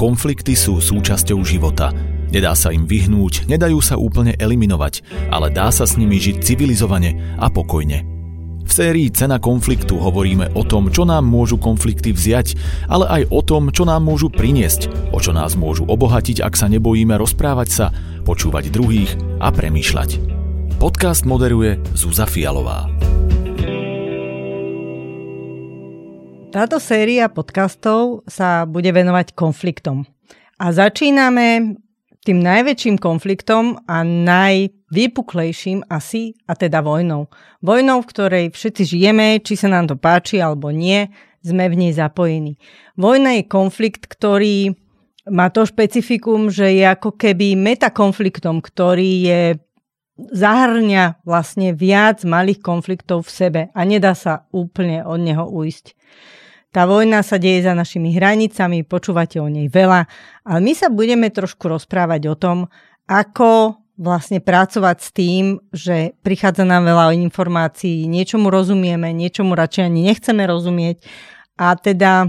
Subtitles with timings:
[0.00, 1.92] Konflikty sú súčasťou života.
[2.32, 7.36] Nedá sa im vyhnúť, nedajú sa úplne eliminovať, ale dá sa s nimi žiť civilizovane
[7.36, 8.08] a pokojne.
[8.64, 12.56] V sérii Cena konfliktu hovoríme o tom, čo nám môžu konflikty vziať,
[12.88, 16.72] ale aj o tom, čo nám môžu priniesť, o čo nás môžu obohatiť, ak sa
[16.72, 17.92] nebojíme rozprávať sa,
[18.24, 20.16] počúvať druhých a premýšľať.
[20.80, 22.88] Podcast moderuje Zuza Fialová.
[26.50, 30.02] Táto séria podcastov sa bude venovať konfliktom.
[30.58, 31.78] A začíname
[32.26, 37.30] tým najväčším konfliktom a najvýpuklejším asi, a teda vojnou.
[37.62, 41.06] Vojnou, v ktorej všetci žijeme, či sa nám to páči alebo nie,
[41.38, 42.58] sme v nej zapojení.
[42.98, 44.74] Vojna je konflikt, ktorý
[45.30, 49.42] má to špecifikum, že je ako keby metakonfliktom, ktorý je
[50.18, 55.94] zahrňa vlastne viac malých konfliktov v sebe a nedá sa úplne od neho uísť.
[56.70, 60.06] Tá vojna sa deje za našimi hranicami, počúvate o nej veľa,
[60.46, 62.70] ale my sa budeme trošku rozprávať o tom,
[63.10, 70.00] ako vlastne pracovať s tým, že prichádza nám veľa informácií, niečomu rozumieme, niečomu radšej ani
[70.14, 71.02] nechceme rozumieť.
[71.58, 72.28] A teda e,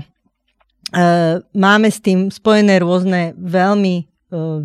[1.54, 4.04] máme s tým spojené rôzne veľmi e,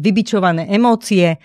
[0.00, 1.36] vybičované emócie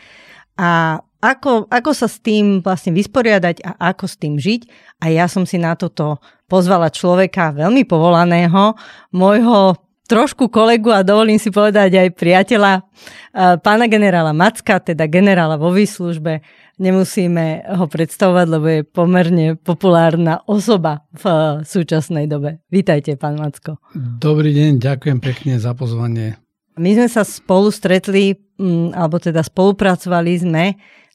[0.56, 4.62] a ako, ako sa s tým vlastne vysporiadať a ako s tým žiť.
[5.06, 6.18] A ja som si na toto
[6.50, 8.76] pozvala človeka veľmi povolaného,
[9.14, 9.78] môjho
[10.12, 12.82] trošku kolegu a dovolím si povedať aj priateľa, e,
[13.64, 16.44] pána generála Macka, teda generála vo výslužbe.
[16.82, 22.60] Nemusíme ho predstavovať, lebo je pomerne populárna osoba v e, súčasnej dobe.
[22.68, 23.80] Vítajte, pán Macko.
[23.96, 26.36] Dobrý deň, ďakujem pekne za pozvanie.
[26.76, 28.36] My sme sa spolu stretli,
[28.94, 30.66] alebo teda spolupracovali sme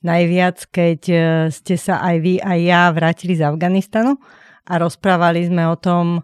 [0.02, 1.16] najviac, keď e,
[1.50, 4.19] ste sa aj vy, aj ja vrátili z Afganistanu
[4.66, 6.22] a rozprávali sme o tom,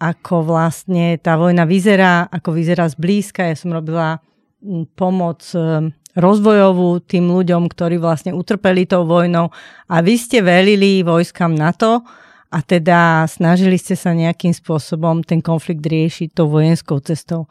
[0.00, 3.44] ako vlastne tá vojna vyzerá, ako vyzerá zblízka.
[3.44, 4.18] Ja som robila
[4.96, 9.52] pomoc e, rozvojovú tým ľuďom, ktorí vlastne utrpeli tou vojnou
[9.86, 12.02] a vy ste velili vojskám NATO
[12.50, 17.46] a teda snažili ste sa nejakým spôsobom ten konflikt riešiť tou vojenskou cestou.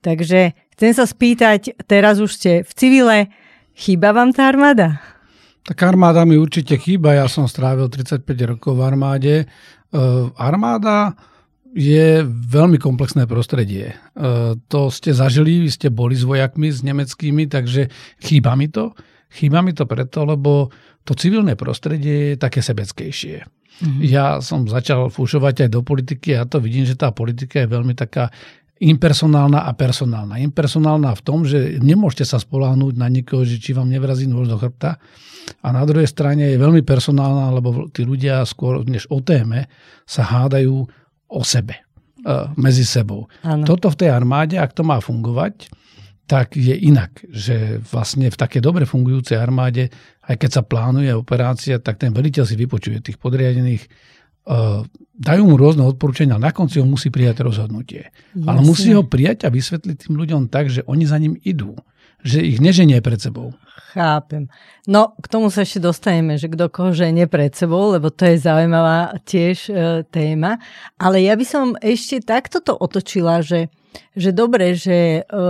[0.00, 3.18] Takže chcem sa spýtať, teraz už ste v civile,
[3.74, 5.02] chýba vám tá armáda?
[5.66, 9.34] Tak armáda mi určite chýba, ja som strávil 35 rokov v armáde
[9.88, 11.16] Ehm, armáda
[11.72, 13.96] je veľmi komplexné prostredie.
[13.96, 17.88] Ehm, to ste zažili, vy ste boli s vojakmi, s nemeckými, takže
[18.20, 18.92] chýba mi to.
[19.28, 20.72] Chýba mi to preto, lebo
[21.04, 23.44] to civilné prostredie je také sebeckejšie.
[23.78, 24.00] Mm-hmm.
[24.08, 27.94] Ja som začal fúšovať aj do politiky a to vidím, že tá politika je veľmi
[27.94, 28.32] taká
[28.78, 30.38] impersonálna a personálna.
[30.38, 34.58] Impersonálna v tom, že nemôžete sa spoláhnuť na nikoho, že či vám nevrazí nôž do
[34.58, 35.02] chrbta,
[35.62, 39.68] a na druhej strane je veľmi personálna, lebo tí ľudia skôr než o téme
[40.04, 40.84] sa hádajú
[41.28, 41.82] o sebe, e,
[42.56, 43.28] medzi sebou.
[43.44, 43.64] Ano.
[43.64, 45.68] Toto v tej armáde, ak to má fungovať,
[46.28, 49.88] tak je inak, že vlastne v také dobre fungujúcej armáde,
[50.28, 53.88] aj keď sa plánuje operácia, tak ten veliteľ si vypočuje tých podriadených,
[55.18, 58.08] dajú mu rôzne odporúčania, na konci ho musí prijať rozhodnutie.
[58.32, 58.48] Jasne.
[58.48, 61.76] Ale musí ho prijať a vysvetliť tým ľuďom tak, že oni za ním idú
[62.26, 63.54] že ich neženie pred sebou.
[63.94, 64.50] Chápem.
[64.84, 68.42] No, k tomu sa ešte dostaneme, že kto koho ženie pred sebou, lebo to je
[68.42, 69.72] zaujímavá tiež e,
[70.10, 70.58] téma.
[70.98, 73.70] Ale ja by som ešte takto to otočila, že,
[74.18, 75.40] že dobre, že e,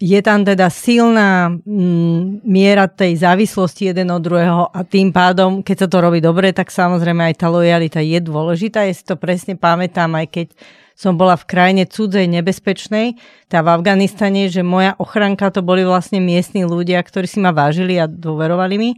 [0.00, 5.86] je tam teda silná m, miera tej závislosti jeden od druhého a tým pádom, keď
[5.86, 8.88] sa to robí dobre, tak samozrejme aj tá lojalita je dôležitá.
[8.88, 10.48] Ja si to presne pamätám, aj keď
[10.96, 13.20] som bola v krajine cudzej, nebezpečnej,
[13.52, 18.00] tá v Afganistane, že moja ochranka to boli vlastne miestni ľudia, ktorí si ma vážili
[18.00, 18.90] a dôverovali mi.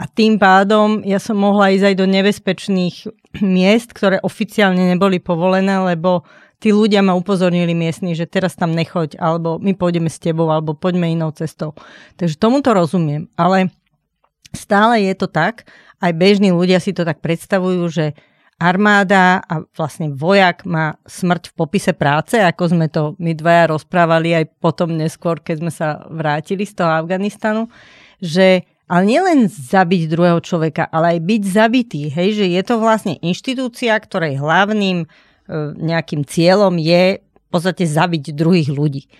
[0.00, 2.96] A tým pádom ja som mohla ísť aj do nebezpečných
[3.44, 6.24] miest, ktoré oficiálne neboli povolené, lebo
[6.60, 10.76] tí ľudia ma upozornili miestni, že teraz tam nechoď, alebo my pôjdeme s tebou, alebo
[10.76, 11.72] poďme inou cestou.
[12.20, 13.32] Takže tomu to rozumiem.
[13.34, 13.72] Ale
[14.52, 15.64] stále je to tak,
[16.04, 18.06] aj bežní ľudia si to tak predstavujú, že
[18.60, 24.36] armáda a vlastne vojak má smrť v popise práce, ako sme to my dvaja rozprávali
[24.36, 27.72] aj potom neskôr, keď sme sa vrátili z toho Afganistanu,
[28.20, 32.02] že ale nielen zabiť druhého človeka, ale aj byť zabitý.
[32.10, 35.06] Hej, že je to vlastne inštitúcia, ktorej hlavným
[35.76, 39.10] nejakým cieľom je v podstate zabiť druhých ľudí.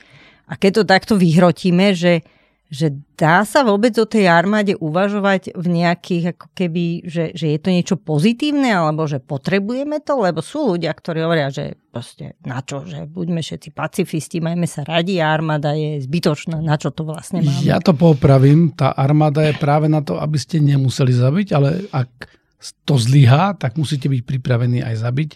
[0.51, 2.23] A keď to takto vyhrotíme, že
[2.71, 7.59] že dá sa vôbec o tej armáde uvažovať v nejakých, ako keby, že, že je
[7.59, 12.63] to niečo pozitívne, alebo že potrebujeme to, lebo sú ľudia, ktorí hovoria, že proste na
[12.63, 17.43] čo, že buďme všetci pacifisti, majme sa radi armáda je zbytočná, na čo to vlastne
[17.43, 17.67] máme.
[17.67, 22.39] Ja to popravím, tá armáda je práve na to, aby ste nemuseli zabiť, ale ak
[22.87, 25.31] to zlyhá, tak musíte byť pripravení aj zabiť.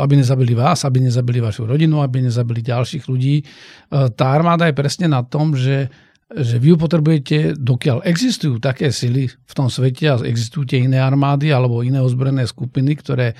[0.00, 3.46] Aby nezabili vás, aby nezabili vašu rodinu, aby nezabili ďalších ľudí.
[3.90, 5.88] Tá armáda je presne na tom, že
[6.34, 10.98] že vy ju potrebujete, dokiaľ existujú také sily v tom svete a existujú tie iné
[10.98, 13.34] armády alebo iné ozbrojené skupiny, ktoré e,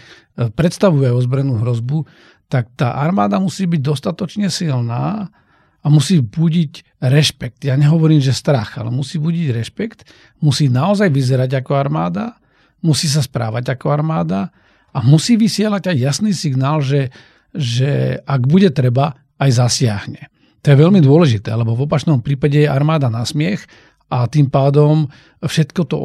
[0.53, 2.07] predstavujú aj ozbrojenú hrozbu,
[2.47, 5.33] tak tá armáda musí byť dostatočne silná
[5.81, 7.67] a musí budiť rešpekt.
[7.67, 10.07] Ja nehovorím, že strach, ale musí budiť rešpekt,
[10.45, 12.39] musí naozaj vyzerať ako armáda,
[12.85, 14.55] musí sa správať ako armáda
[14.95, 17.11] a musí vysielať aj jasný signál, že,
[17.51, 20.31] že ak bude treba, aj zasiahne.
[20.63, 23.67] To je veľmi dôležité, lebo v opačnom prípade je armáda na smiech
[24.09, 25.11] a tým pádom
[25.43, 25.97] všetko to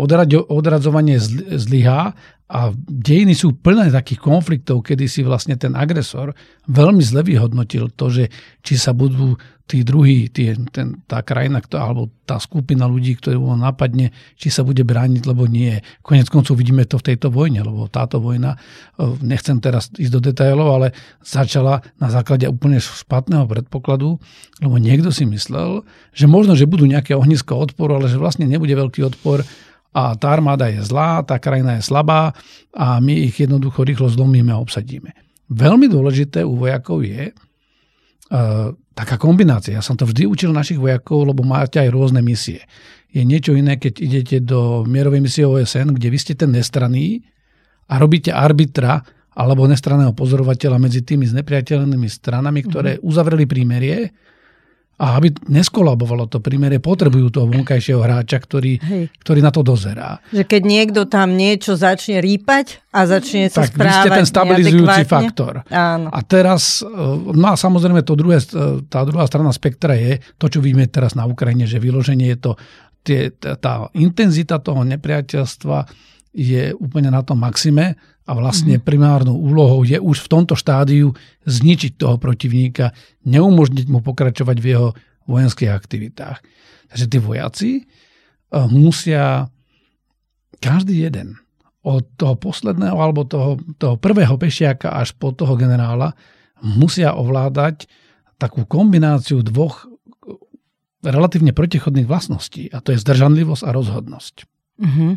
[0.50, 1.22] odradzovanie
[1.56, 2.18] zlyhá
[2.50, 2.60] a
[2.90, 6.34] dejiny sú plné takých konfliktov, kedy si vlastne ten agresor
[6.66, 8.24] veľmi zle vyhodnotil to, že
[8.66, 9.38] či sa budú
[9.70, 14.66] tí druhí, tí, ten, tá krajina, alebo tá skupina ľudí, ktorí ho napadne, či sa
[14.66, 15.78] bude brániť, lebo nie.
[16.02, 18.58] Konec koncov vidíme to v tejto vojne, lebo táto vojna,
[18.98, 20.88] e, nechcem teraz ísť do detailov, ale
[21.22, 24.18] začala na základe úplne špatného predpokladu,
[24.58, 25.86] lebo niekto si myslel,
[26.18, 29.46] že možno, že budú nejaké ohnisko odporu, ale že vlastne nebude veľký odpor
[29.94, 32.34] a tá armáda je zlá, tá krajina je slabá
[32.74, 35.14] a my ich jednoducho rýchlo zlomíme a obsadíme.
[35.50, 39.80] Veľmi dôležité u vojakov je uh, taká kombinácia.
[39.80, 42.68] Ja som to vždy učil našich vojakov, lebo máte aj rôzne misie.
[43.16, 47.24] Je niečo iné, keď idete do mierovej misie OSN, kde vy ste ten nestranný
[47.88, 49.02] a robíte arbitra
[49.40, 53.08] alebo nestranného pozorovateľa medzi tými znepriateľnými stranami, ktoré mm-hmm.
[53.08, 54.12] uzavreli prímerie
[55.00, 58.76] a aby neskolabovalo to primere, potrebujú toho vonkajšieho hráča, ktorý,
[59.24, 60.20] ktorý na to dozerá.
[60.36, 64.28] Že keď niekto tam niečo začne rýpať a začne sa tak správať vy ste ten
[64.28, 65.64] stabilizujúci faktor.
[65.72, 66.12] Áno.
[66.12, 66.92] A teraz, e,
[67.32, 71.16] no a samozrejme to druhé, e, tá druhá strana spektra je to, čo vidíme teraz
[71.16, 72.52] na Ukrajine, že vyloženie je to,
[73.08, 75.88] tie, tá intenzita toho nepriateľstva
[76.36, 77.96] je úplne na tom maxime
[78.30, 78.86] a vlastne mm-hmm.
[78.86, 81.18] primárnou úlohou je už v tomto štádiu
[81.50, 82.94] zničiť toho protivníka,
[83.26, 84.90] neumožniť mu pokračovať v jeho
[85.26, 86.38] vojenských aktivitách.
[86.94, 89.50] Takže tí vojaci uh, musia
[90.62, 91.42] každý jeden
[91.82, 96.14] od toho posledného alebo toho, toho prvého pešiaka až po toho generála
[96.62, 97.90] musia ovládať
[98.38, 99.90] takú kombináciu dvoch
[101.00, 104.36] relatívne protichodných vlastností a to je zdržanlivosť a rozhodnosť.
[104.84, 105.12] Mm-hmm.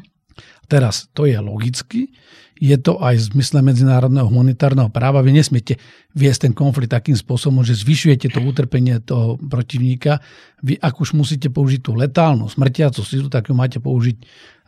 [0.70, 2.14] Teraz, to je logicky,
[2.62, 5.18] je to aj v zmysle medzinárodného humanitárneho práva.
[5.18, 5.82] Vy nesmiete
[6.14, 10.22] viesť ten konflikt takým spôsobom, že zvyšujete to utrpenie toho protivníka.
[10.62, 14.16] Vy ak už musíte použiť tú letálnu, smrtiacu silu, tak ju máte použiť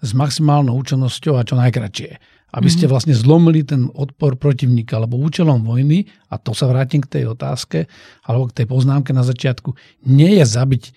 [0.03, 2.11] s maximálnou účinnosťou a čo najkračšie.
[2.55, 2.91] Aby ste mhm.
[2.91, 7.87] vlastne zlomili ten odpor protivníka, lebo účelom vojny, a to sa vrátim k tej otázke,
[8.27, 9.71] alebo k tej poznámke na začiatku,
[10.11, 10.93] nie je zabiť e,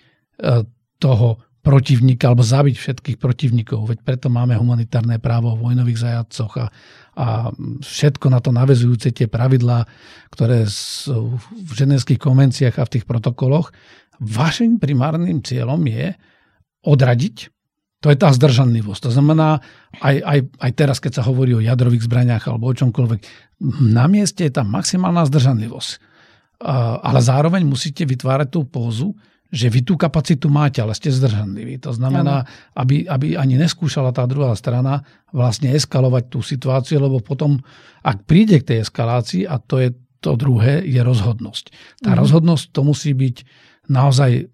[0.98, 3.92] toho protivníka alebo zabiť všetkých protivníkov.
[3.92, 6.66] Veď preto máme humanitárne právo o vojnových zajadcoch a,
[7.12, 7.26] a
[7.84, 9.84] všetko na to navezujúce tie pravidlá,
[10.32, 13.68] ktoré sú v ženevských konvenciách a v tých protokoloch.
[14.16, 16.16] Vašim primárnym cieľom je
[16.88, 17.52] odradiť
[17.98, 19.10] to je tá zdržanlivosť.
[19.10, 19.58] To znamená,
[19.98, 23.20] aj, aj, aj teraz, keď sa hovorí o jadrových zbraniach alebo o čomkoľvek,
[23.90, 25.90] na mieste je tam maximálna zdržanlivosť.
[27.02, 29.18] Ale zároveň musíte vytvárať tú pózu,
[29.48, 31.80] že vy tú kapacitu máte, ale ste zdržanliví.
[31.80, 32.44] To znamená,
[32.76, 35.00] aby, aby ani neskúšala tá druhá strana
[35.32, 37.56] vlastne eskalovať tú situáciu, lebo potom,
[38.04, 39.90] ak príde k tej eskalácii, a to je
[40.20, 41.64] to druhé, je rozhodnosť.
[42.04, 42.18] Tá mm.
[42.20, 43.36] rozhodnosť to musí byť
[43.88, 44.52] naozaj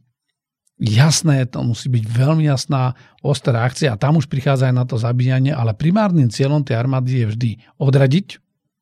[0.79, 4.95] jasné, to musí byť veľmi jasná, ostrá akcia a tam už prichádza aj na to
[4.95, 7.51] zabíjanie, ale primárnym cieľom tej armády je vždy
[7.83, 8.27] odradiť,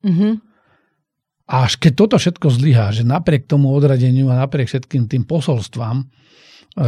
[0.05, 0.52] mm-hmm
[1.43, 6.01] a až keď toto všetko zlyhá, že napriek tomu odradeniu a napriek všetkým tým posolstvám,
[6.01, 6.05] e,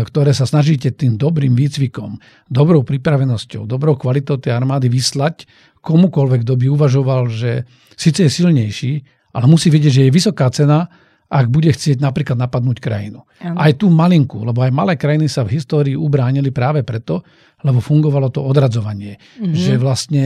[0.07, 2.15] ktoré sa snažíte tým dobrým výcvikom,
[2.47, 5.43] dobrou pripravenosťou, dobrou kvalitou tej armády vyslať
[5.83, 7.67] komukoľvek, kto by uvažoval, že
[7.99, 8.93] síce je silnejší,
[9.35, 10.87] ale musí vedieť, že je vysoká cena
[11.35, 13.27] ak bude chcieť napríklad napadnúť krajinu.
[13.43, 13.59] Ano.
[13.59, 17.27] Aj tú malinku, lebo aj malé krajiny sa v histórii ubránili práve preto,
[17.59, 19.19] lebo fungovalo to odradzovanie.
[19.19, 19.51] Mm-hmm.
[19.51, 20.23] Že vlastne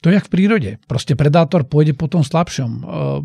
[0.00, 0.70] to je jak v prírode.
[0.84, 2.82] Proste predátor pôjde po tom slabšom, e,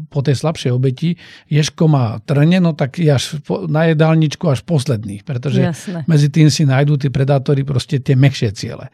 [0.07, 1.15] po tej slabšej obeti.
[1.51, 6.03] Ješko má trne, no tak je až na jedálničku až posledný, pretože Jasne.
[6.07, 8.91] medzi tým si nájdú tí predátori proste tie mekšie ciele.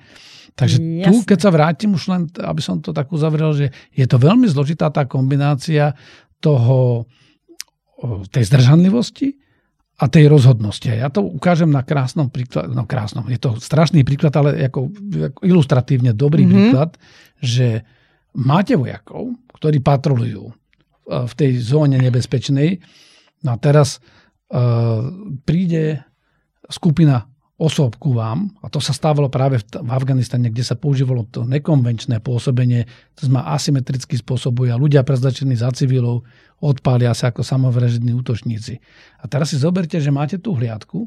[0.53, 1.05] Takže Jasne.
[1.09, 4.45] tu, keď sa vrátim už len, aby som to tak uzavrel, že je to veľmi
[4.45, 5.97] zložitá tá kombinácia
[6.37, 7.09] toho
[8.29, 9.37] tej zdržanlivosti
[10.01, 10.89] a tej rozhodnosti.
[10.89, 14.89] A ja to ukážem na krásnom príklade, no krásnom, je to strašný príklad, ale ako,
[15.33, 16.57] ako ilustratívne dobrý mm-hmm.
[16.57, 16.89] príklad,
[17.37, 17.85] že
[18.33, 20.53] máte vojakov, ktorí patrolujú e,
[21.05, 22.81] v tej zóne nebezpečnej.
[23.41, 23.97] No a teraz
[24.53, 25.01] uh,
[25.49, 25.97] príde
[26.69, 27.30] skupina
[27.61, 32.17] osôb ku vám, a to sa stávalo práve v, Afganistane, kde sa používalo to nekonvenčné
[32.17, 36.25] pôsobenie, to znamená asymetricky spôsobuje a ľudia prezlačení za civilov
[36.57, 38.81] odpália sa ako samovražední útočníci.
[39.21, 41.05] A teraz si zoberte, že máte tú hliadku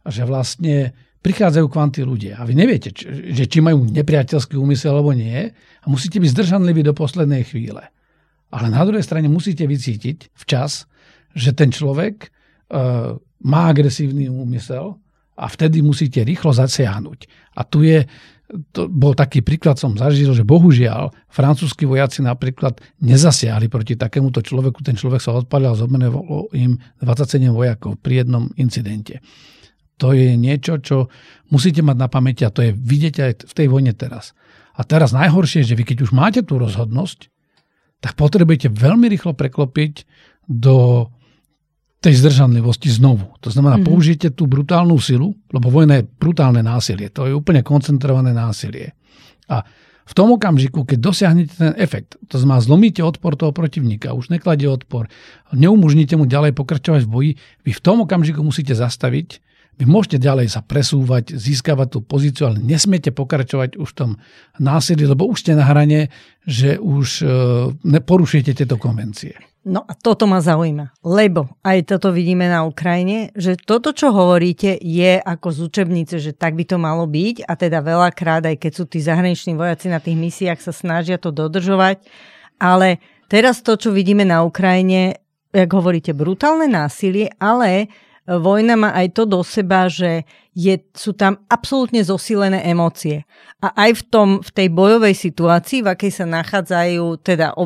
[0.00, 2.94] a že vlastne prichádzajú k ľudia a vy neviete,
[3.34, 7.82] že či majú nepriateľský úmysel alebo nie a musíte byť zdržanliví do poslednej chvíle.
[8.54, 10.86] Ale na druhej strane musíte vycítiť včas,
[11.34, 14.96] že ten človek uh, má agresívny úmysel
[15.36, 17.52] a vtedy musíte rýchlo zasiahnuť.
[17.56, 18.08] A tu je,
[18.72, 24.80] to bol taký príklad, som zažil, že bohužiaľ francúzskí vojaci napríklad nezasiahli proti takémuto človeku.
[24.80, 29.20] Ten človek sa odpalil a zomrelo im 27 vojakov pri jednom incidente.
[30.00, 31.08] To je niečo, čo
[31.48, 34.36] musíte mať na pamäti a to je vidieť aj v tej vojne teraz.
[34.76, 37.32] A teraz najhoršie je, že vy keď už máte tú rozhodnosť,
[38.04, 40.04] tak potrebujete veľmi rýchlo preklopiť
[40.52, 41.08] do
[42.06, 43.34] tej zdržanlivosti znovu.
[43.42, 43.90] To znamená, mm-hmm.
[43.90, 47.10] použijete tú brutálnu silu, lebo vojna je brutálne násilie.
[47.10, 48.94] To je úplne koncentrované násilie.
[49.50, 49.66] A
[50.06, 54.70] v tom okamžiku, keď dosiahnete ten efekt, to znamená, zlomíte odpor toho protivníka, už nekladie
[54.70, 55.10] odpor,
[55.50, 57.30] neumožníte mu ďalej pokračovať v boji,
[57.66, 59.42] vy v tom okamžiku musíte zastaviť,
[59.76, 64.10] vy môžete ďalej sa presúvať, získavať tú pozíciu, ale nesmiete pokračovať už v tom
[64.62, 66.14] násilí, lebo už ste na hrane,
[66.46, 67.26] že už
[67.82, 69.36] e, porušujete tieto konvencie.
[69.66, 74.78] No a toto ma zaujíma, lebo aj toto vidíme na Ukrajine, že toto, čo hovoríte,
[74.78, 78.72] je ako z učebnice, že tak by to malo byť a teda veľakrát, aj keď
[78.78, 81.98] sú tí zahraniční vojaci na tých misiách, sa snažia to dodržovať,
[82.62, 85.18] ale teraz to, čo vidíme na Ukrajine,
[85.50, 87.90] jak hovoríte, brutálne násilie, ale
[88.26, 90.22] vojna má aj to do seba, že
[90.54, 93.22] je, sú tam absolútne zosilené emócie.
[93.62, 97.58] A aj v, tom, v tej bojovej situácii, v akej sa nachádzajú teda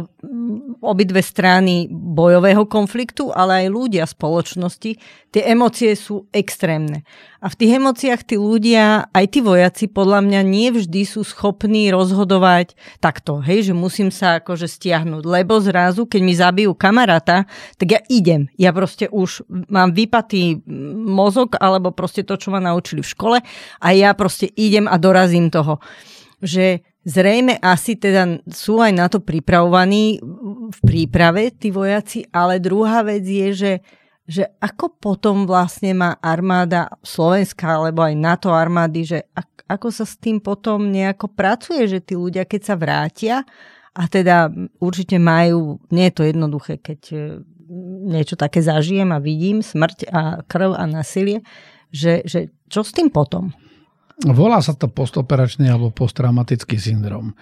[0.80, 4.97] obidve strany bojového konfliktu, ale aj ľudia spoločnosti,
[5.30, 7.07] tie emócie sú extrémne.
[7.40, 11.88] A v tých emóciách tí ľudia, aj tí vojaci, podľa mňa nie vždy sú schopní
[11.88, 17.49] rozhodovať takto, hej, že musím sa akože stiahnuť, lebo zrazu, keď mi zabijú kamaráta,
[17.80, 18.52] tak ja idem.
[18.61, 20.61] Ja proste už mám vypatý
[21.07, 23.38] mozog, alebo proste to, čo ma naučili v škole
[23.80, 25.80] a ja proste idem a dorazím toho.
[26.40, 30.21] Že Zrejme asi teda sú aj na to pripravovaní
[30.69, 33.73] v príprave tí vojaci, ale druhá vec je, že
[34.30, 39.19] že ako potom vlastne má armáda Slovenska alebo aj NATO armády, že
[39.66, 43.42] ako sa s tým potom nejako pracuje, že tí ľudia, keď sa vrátia
[43.90, 44.47] a teda
[44.78, 47.19] určite majú, nie je to jednoduché, keď e,
[48.07, 51.42] niečo také zažijem a vidím, smrť a krv a násilie,
[51.90, 53.50] že, že čo s tým potom?
[54.21, 57.33] Volá sa to postoperačný alebo posttraumatický syndrom.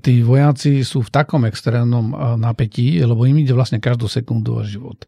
[0.00, 4.64] Tí vojaci sú v takom extrémnom e, napätí, lebo im ide vlastne každú sekundu o
[4.64, 5.04] život.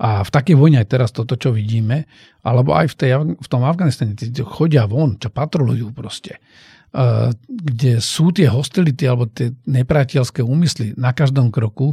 [0.00, 2.08] A v takej vojne aj teraz toto, čo vidíme,
[2.40, 8.00] alebo aj v, tej, v tom Afganistane, tí chodia von, čo patrolujú proste, e, kde
[8.00, 11.92] sú tie hostility alebo tie nepriateľské úmysly na každom kroku,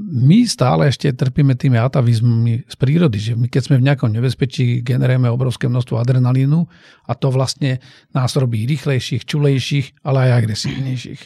[0.00, 4.80] my stále ešte trpíme tými atavizmami z prírody, že my keď sme v nejakom nebezpečí,
[4.80, 6.64] generujeme obrovské množstvo adrenalínu
[7.04, 7.76] a to vlastne
[8.16, 11.22] nás robí rýchlejších, čulejších, ale aj agresívnejších.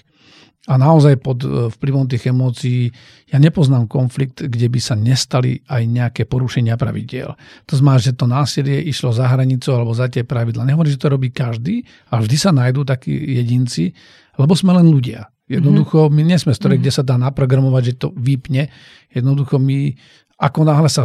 [0.64, 2.88] A naozaj pod e, vplyvom tých emócií
[3.28, 7.36] ja nepoznám konflikt, kde by sa nestali aj nejaké porušenia pravidiel.
[7.68, 10.64] To znamená, že to násilie išlo za hranicu alebo za tie pravidla.
[10.64, 13.92] Nehovorím, že to robí každý, ale vždy sa nájdú takí jedinci,
[14.40, 15.28] lebo sme len ľudia.
[15.44, 16.80] Jednoducho, my nie sme mm-hmm.
[16.80, 18.72] kde sa dá naprogramovať, že to vypne.
[19.12, 19.92] Jednoducho my,
[20.40, 21.04] ako náhle sa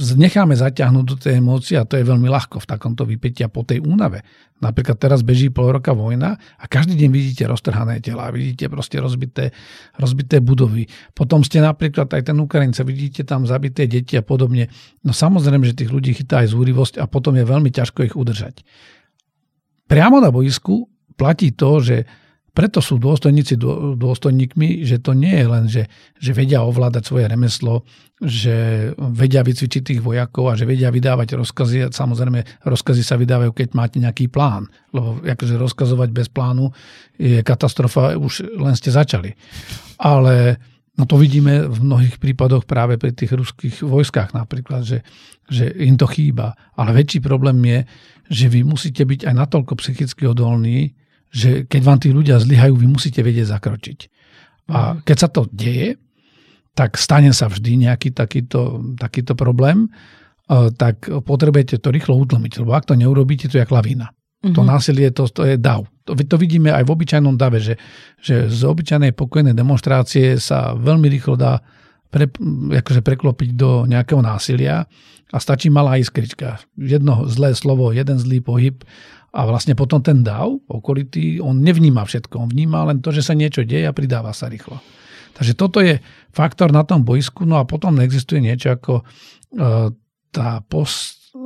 [0.00, 3.60] necháme zaťahnuť do tej emócie a to je veľmi ľahko v takomto vypätí a po
[3.60, 4.24] tej únave.
[4.64, 9.52] Napríklad teraz beží pol roka vojna a každý deň vidíte roztrhané tela, vidíte proste rozbité,
[10.00, 10.88] rozbité budovy.
[11.12, 14.72] Potom ste napríklad aj ten Ukrajinca, vidíte tam zabité deti a podobne.
[15.04, 18.64] No samozrejme, že tých ľudí chytá aj zúrivosť a potom je veľmi ťažko ich udržať.
[19.92, 20.88] Priamo na boisku
[21.20, 22.08] platí to, že
[22.52, 23.56] preto sú dôstojníci
[23.96, 25.88] dôstojníkmi, že to nie je len, že,
[26.20, 27.88] že vedia ovládať svoje remeslo,
[28.20, 31.88] že vedia vycvičiť tých vojakov a že vedia vydávať rozkazy.
[31.88, 34.68] Samozrejme, rozkazy sa vydávajú, keď máte nejaký plán.
[34.92, 36.68] Lebo akože rozkazovať bez plánu
[37.16, 39.32] je katastrofa, už len ste začali.
[39.96, 40.60] Ale
[41.00, 45.00] no to vidíme v mnohých prípadoch práve pri tých ruských vojskách napríklad, že,
[45.48, 46.52] že im to chýba.
[46.76, 47.78] Ale väčší problém je,
[48.28, 50.92] že vy musíte byť aj natoľko psychicky odolní,
[51.32, 53.98] že keď vám tí ľudia zlyhajú, vy musíte vedieť zakročiť.
[54.70, 55.08] A mhm.
[55.08, 55.96] keď sa to deje,
[56.72, 59.88] tak stane sa vždy nejaký takýto, takýto problém,
[60.48, 64.08] e, tak potrebujete to rýchlo utlmiť, lebo ak to neurobíte, to je lavína.
[64.08, 64.56] Mm-hmm.
[64.56, 64.68] To mhm.
[64.68, 65.84] násilie, to, to je dav.
[66.08, 67.78] To, to vidíme aj v obyčajnom dave, že,
[68.18, 71.62] že z obyčajnej pokojnej demonstrácie sa veľmi rýchlo dá
[72.10, 72.26] pre,
[72.82, 74.88] akože preklopiť do nejakého násilia
[75.32, 76.58] a stačí malá iskrička.
[76.74, 78.82] Jedno zlé slovo, jeden zlý pohyb
[79.32, 83.32] a vlastne potom ten dav okolitý, on nevníma všetko, on vníma len to, že sa
[83.32, 84.76] niečo deje a pridáva sa rýchlo.
[85.32, 85.96] Takže toto je
[86.36, 89.04] faktor na tom bojsku, no a potom neexistuje niečo ako e,
[90.28, 91.40] tá post, e,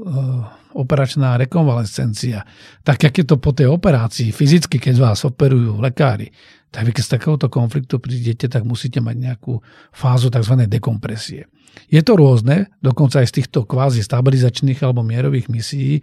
[0.74, 2.42] operačná rekonvalescencia.
[2.82, 6.34] Tak, jak je to po tej operácii, fyzicky, keď vás operujú lekári,
[6.74, 9.62] tak vy keď z takéhoto konfliktu prídete, tak musíte mať nejakú
[9.94, 10.66] fázu tzv.
[10.66, 11.46] dekompresie.
[11.86, 16.02] Je to rôzne, dokonca aj z týchto kvázi stabilizačných alebo mierových misií,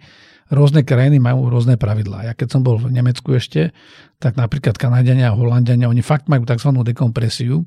[0.52, 2.28] rôzne krajiny majú rôzne pravidlá.
[2.28, 3.72] Ja keď som bol v Nemecku ešte,
[4.20, 6.70] tak napríklad Kanadiania a Holandiania, oni fakt majú tzv.
[6.84, 7.64] dekompresiu,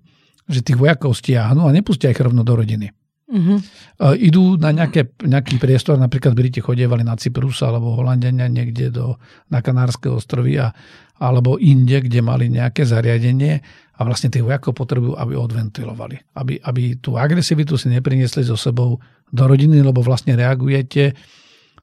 [0.47, 2.93] že tých vojakov stiahnu a nepustia ich rovno do rodiny.
[3.27, 3.59] Uh-huh.
[4.15, 9.19] idú na nejaké, nejaký priestor, napríklad Briti chodievali na Cyprus alebo Holandiania niekde do,
[9.51, 10.71] na Kanárske ostrovy a,
[11.19, 13.59] alebo inde, kde mali nejaké zariadenie
[13.99, 16.39] a vlastne tých vojakov potrebujú, aby odventilovali.
[16.39, 21.11] Aby, aby tú agresivitu si nepriniesli so sebou do rodiny, lebo vlastne reagujete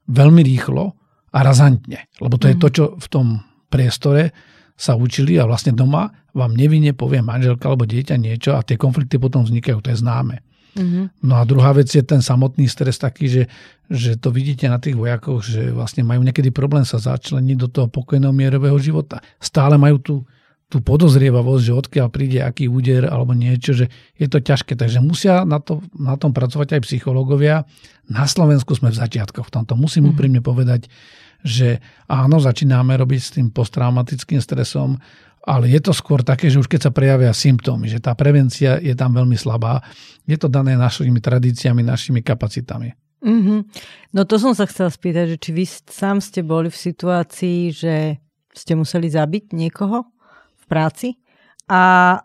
[0.09, 0.95] veľmi rýchlo
[1.35, 2.07] a razantne.
[2.23, 3.27] Lebo to je to, čo v tom
[3.69, 4.31] priestore
[4.75, 9.23] sa učili a vlastne doma vám nevinne povie manželka alebo dieťa niečo a tie konflikty
[9.23, 10.43] potom vznikajú, to je známe.
[10.75, 11.23] Mm-hmm.
[11.23, 13.43] No a druhá vec je ten samotný stres taký, že,
[13.87, 17.87] že to vidíte na tých vojakoch, že vlastne majú niekedy problém sa začleniť do toho
[17.87, 19.23] pokojného mierového života.
[19.39, 20.15] Stále majú tú,
[20.73, 24.75] tú podozrievavosť, že odkiaľ príde aký úder alebo niečo, že je to ťažké.
[24.75, 27.69] Takže musia na, to, na tom pracovať aj psychológovia.
[28.09, 29.77] Na Slovensku sme v začiatkoch v tomto.
[29.77, 30.15] Musím mm-hmm.
[30.17, 30.89] úprimne povedať,
[31.45, 34.97] že áno, začíname robiť s tým posttraumatickým stresom,
[35.45, 38.97] ale je to skôr také, že už keď sa prejavia symptómy, že tá prevencia je
[38.97, 39.85] tam veľmi slabá,
[40.25, 42.97] je to dané našimi tradíciami, našimi kapacitami.
[43.21, 43.59] Mm-hmm.
[44.17, 47.95] No to som sa chcela spýtať, že či vy sám ste boli v situácii, že
[48.57, 50.14] ste museli zabiť niekoho
[50.65, 51.09] v práci
[51.69, 52.17] a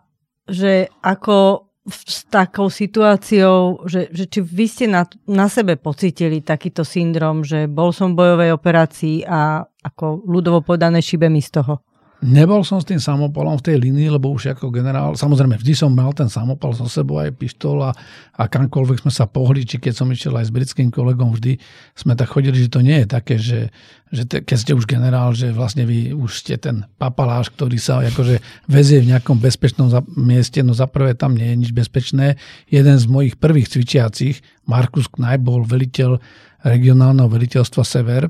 [0.48, 6.84] že ako s takou situáciou, že, že či vy ste na, na sebe pocitili takýto
[6.84, 11.80] syndrom, že bol som v bojovej operácii a ako ľudovo povedané šibe mi z toho?
[12.20, 15.88] Nebol som s tým samopalom v tej línii, lebo už ako generál, samozrejme vždy som
[15.88, 17.96] mal ten samopal so sebou aj pištol a,
[18.36, 21.56] a kamkoľvek sme sa pohli, či keď som išiel aj s britským kolegom, vždy
[21.96, 23.72] sme tak chodili, že to nie je také, že,
[24.12, 28.04] že te, keď ste už generál, že vlastne vy už ste ten papaláš, ktorý sa
[28.04, 30.84] akože vezie v nejakom bezpečnom mieste, no za
[31.16, 32.36] tam nie je nič bezpečné.
[32.68, 36.20] Jeden z mojich prvých cvičiacich, Markus Knaj, bol veliteľ
[36.68, 38.28] regionálneho veliteľstva Sever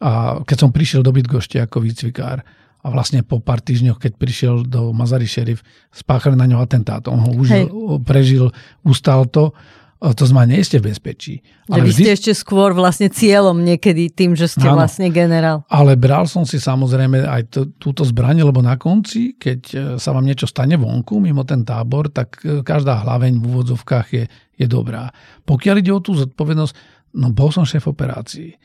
[0.00, 2.40] a keď som prišiel do Bydgošte ako výcvikár,
[2.88, 5.60] a vlastne po pár týždňoch, keď prišiel do Mazary šerif,
[5.92, 7.04] spáchali na ňo atentát.
[7.12, 7.64] On ho už Hej.
[8.00, 8.48] prežil,
[8.80, 9.52] ustal to.
[9.98, 11.42] To znamená, nie ste v bezpečí.
[11.66, 12.02] Ale vy vždy...
[12.06, 15.66] ste ešte skôr vlastne cieľom niekedy tým, že ste ano, vlastne generál.
[15.66, 20.14] Ale bral som si samozrejme aj to, túto zbranie, lebo na konci, keď e, sa
[20.14, 24.24] vám niečo stane vonku, mimo ten tábor, tak e, každá hlaveň v úvodzovkách je,
[24.54, 25.10] je dobrá.
[25.42, 26.72] Pokiaľ ide o tú zodpovednosť,
[27.18, 28.54] no bol som šéf operácií.
[28.54, 28.56] E,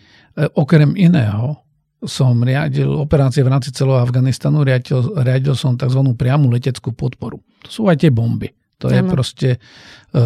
[0.54, 1.63] okrem iného,
[2.04, 6.00] som riadil operácie v rámci celého Afganistanu, riadil, riadil som tzv.
[6.16, 7.40] priamu leteckú podporu.
[7.66, 8.52] To sú aj tie bomby.
[8.84, 8.96] To ano.
[8.96, 9.60] je proste e,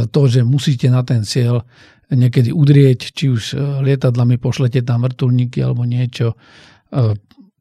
[0.09, 1.61] to, že musíte na ten cieľ
[2.09, 7.15] niekedy udrieť, či už e, lietadlami pošlete tam vrtulníky alebo niečo e,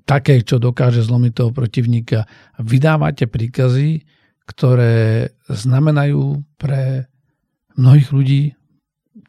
[0.07, 2.25] také, čo dokáže zlomiť toho protivníka.
[2.63, 4.07] Vydávate príkazy,
[4.47, 7.11] ktoré znamenajú pre
[7.77, 8.43] mnohých ľudí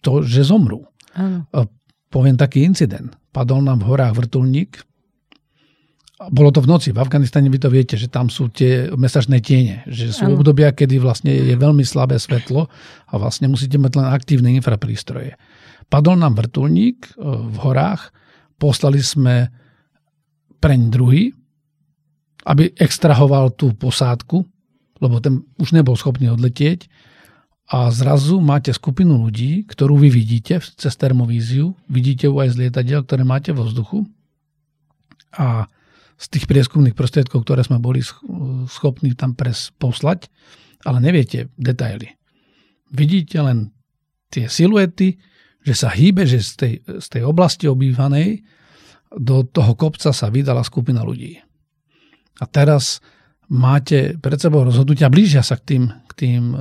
[0.06, 0.86] to, že zomrú.
[1.18, 1.50] Ano.
[2.08, 4.82] Poviem taký incident padol nám v horách vrtulník.
[6.34, 6.90] Bolo to v noci.
[6.90, 9.86] V Afganistane vy to viete, že tam sú tie mesačné tiene.
[9.86, 10.42] Že sú ano.
[10.42, 12.66] obdobia, kedy vlastne je veľmi slabé svetlo
[13.06, 15.38] a vlastne musíte mať len aktívne infraprístroje.
[15.94, 18.10] Padol nám vrtulník e, v horách.
[18.58, 19.54] Poslali sme
[20.58, 21.30] preň druhý,
[22.50, 24.42] aby extrahoval tú posádku,
[24.98, 26.90] lebo ten už nebol schopný odletieť
[27.68, 33.04] a zrazu máte skupinu ľudí, ktorú vy vidíte cez termovíziu, vidíte ju aj z lietadiel,
[33.04, 34.08] ktoré máte vo vzduchu
[35.36, 35.68] a
[36.18, 38.02] z tých prieskumných prostriedkov, ktoré sme boli
[38.72, 40.32] schopní tam pres poslať,
[40.88, 42.16] ale neviete detaily.
[42.90, 43.76] Vidíte len
[44.32, 45.20] tie siluety,
[45.68, 48.48] že sa hýbe, že z tej, z tej oblasti obývanej
[49.12, 51.36] do toho kopca sa vydala skupina ľudí.
[52.40, 53.04] A teraz
[53.52, 56.58] máte pred sebou rozhodnutia, blížia sa k tým, k tým e,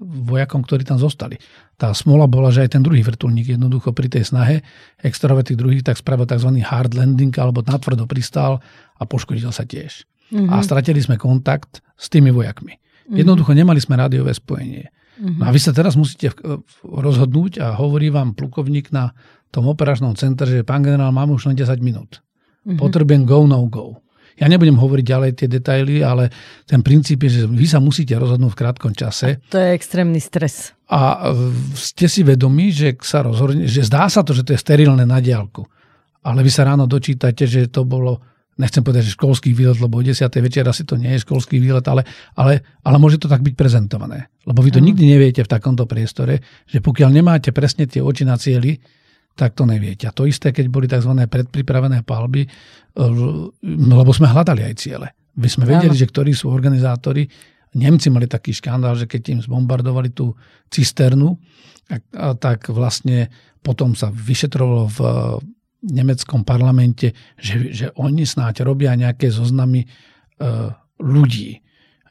[0.00, 1.40] vojakom, ktorí tam zostali.
[1.80, 4.60] Tá smola bola, že aj ten druhý vrtulník jednoducho pri tej snahe
[5.00, 6.50] extravať tých druhých tak spravil tzv.
[6.60, 8.60] hard landing alebo natvrdo pristál
[8.98, 10.04] a poškodil sa tiež.
[10.28, 10.50] Mm-hmm.
[10.52, 10.64] A mhm.
[10.64, 12.76] stratili sme kontakt s tými vojakmi.
[12.76, 13.16] Mm-hmm.
[13.16, 14.92] Jednoducho nemali sme rádiové spojenie.
[15.18, 15.38] Mm-hmm.
[15.40, 16.30] No a vy sa teraz musíte
[16.84, 19.16] rozhodnúť a hovorí vám plukovník na
[19.48, 22.20] tom operačnom centre, že pán generál, máme už len 10 minút.
[22.68, 22.78] Mm-hmm.
[22.78, 24.04] Potrebujem go, no go.
[24.38, 26.30] Ja nebudem hovoriť ďalej tie detaily, ale
[26.64, 29.42] ten princíp je, že vy sa musíte rozhodnúť v krátkom čase.
[29.50, 30.78] To je extrémny stres.
[30.88, 31.34] A
[31.74, 35.18] ste si vedomí, že sa rozhodne, že zdá sa to, že to je sterilné na
[35.18, 35.66] diálku.
[36.22, 38.22] Ale vy sa ráno dočítate, že to bolo
[38.58, 40.18] nechcem povedať, že školský výlet, lebo o 10.
[40.42, 42.02] večer asi to nie je školský výlet, ale,
[42.34, 44.34] ale, ale môže to tak byť prezentované.
[44.42, 44.86] Lebo vy to mm.
[44.92, 48.82] nikdy neviete v takomto priestore, že pokiaľ nemáte presne tie oči na cieli,
[49.38, 50.10] tak to neviete.
[50.10, 51.14] A to isté, keď boli tzv.
[51.14, 52.50] predpripravené palby, eh,
[53.62, 55.14] lebo sme hľadali aj ciele.
[55.38, 57.22] My sme vedeli, že ktorí sú organizátori.
[57.78, 60.34] Nemci mali taký škandál, že keď im zbombardovali tú
[60.66, 61.38] cisternu,
[62.42, 63.30] tak, vlastne
[63.62, 64.98] potom sa vyšetrovalo v
[65.88, 69.88] nemeckom parlamente, že, že oni snáď robia nejaké zoznamy e,
[70.98, 71.62] ľudí,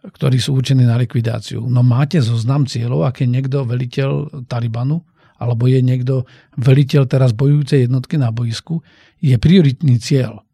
[0.07, 1.67] ktorí sú určení na likvidáciu.
[1.67, 4.09] No máte zoznam cieľov, ak je niekto veliteľ
[4.47, 5.03] Talibanu,
[5.37, 6.25] alebo je niekto
[6.57, 8.81] veliteľ teraz bojujúcej jednotky na boisku,
[9.21, 10.46] je prioritný cieľ.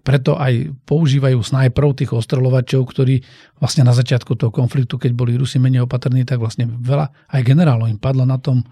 [0.00, 3.20] Preto aj používajú snajprov tých ostreľovačov, ktorí
[3.60, 7.88] vlastne na začiatku toho konfliktu, keď boli Rusi menej opatrní, tak vlastne veľa aj generálov
[7.88, 8.64] im padlo na tom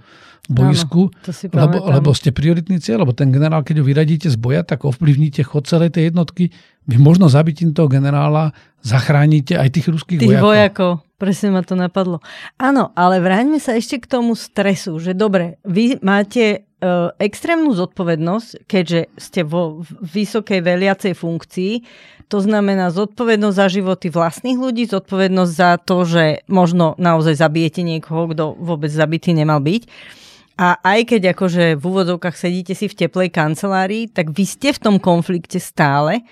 [0.49, 1.13] boisku,
[1.53, 4.89] Áno, lebo, lebo ste prioritný cieľ, lebo ten generál, keď ho vyradíte z boja, tak
[4.89, 6.49] ovplyvníte chod celej tej jednotky.
[6.89, 10.49] Vy možno zabitím toho generála zachránite aj tých ruských tých vojakov.
[10.49, 10.93] vojakov.
[11.21, 12.25] Presne ma to napadlo.
[12.57, 18.65] Áno, ale vráťme sa ešte k tomu stresu, že dobre, vy máte uh, extrémnu zodpovednosť,
[18.67, 21.73] keďže ste vo vysokej veliacej funkcii,
[22.29, 28.29] to znamená zodpovednosť za životy vlastných ľudí, zodpovednosť za to, že možno naozaj zabijete niekoho,
[28.31, 29.83] kto vôbec zabitý nemal byť.
[30.59, 34.83] A aj keď akože v úvodzovkách sedíte si v teplej kancelárii, tak vy ste v
[34.83, 36.27] tom konflikte stále.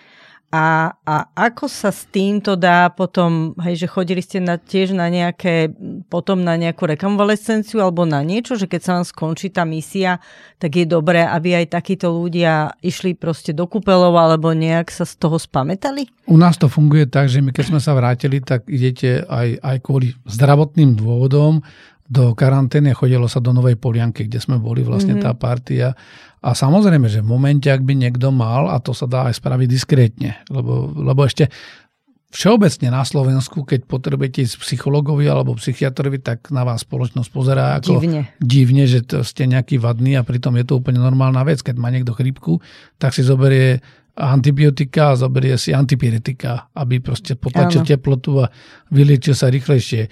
[0.51, 5.07] A, a ako sa s týmto dá potom, hej, že chodili ste na, tiež na
[5.11, 5.71] nejaké,
[6.07, 10.23] potom na nejakú rekonvalescenciu alebo na niečo, že keď sa vám skončí tá misia,
[10.63, 15.19] tak je dobré, aby aj takíto ľudia išli proste do kúpeľov alebo nejak sa z
[15.19, 16.07] toho spametali?
[16.31, 19.77] U nás to funguje tak, že my keď sme sa vrátili, tak idete aj, aj
[19.83, 21.61] kvôli zdravotným dôvodom
[22.07, 25.27] do karantény, chodilo sa do Novej Polianky, kde sme boli vlastne mm-hmm.
[25.27, 25.89] tá partia.
[26.39, 29.67] A samozrejme, že v momente, ak by niekto mal, a to sa dá aj spraviť
[29.67, 31.51] diskrétne, lebo, lebo ešte
[32.35, 38.03] všeobecne na Slovensku, keď potrebujete ísť psychologovi alebo psychiatrovi, tak na vás spoločnosť pozerá ako
[38.03, 41.63] divne, divne že to ste nejaký vadný a pritom je to úplne normálna vec.
[41.63, 42.59] Keď má niekto chrípku,
[42.99, 43.79] tak si zoberie
[44.17, 48.51] antibiotika a zoberie si antipyretika, aby proste potlačil teplotu a
[48.89, 50.09] vyliečil sa rýchlejšie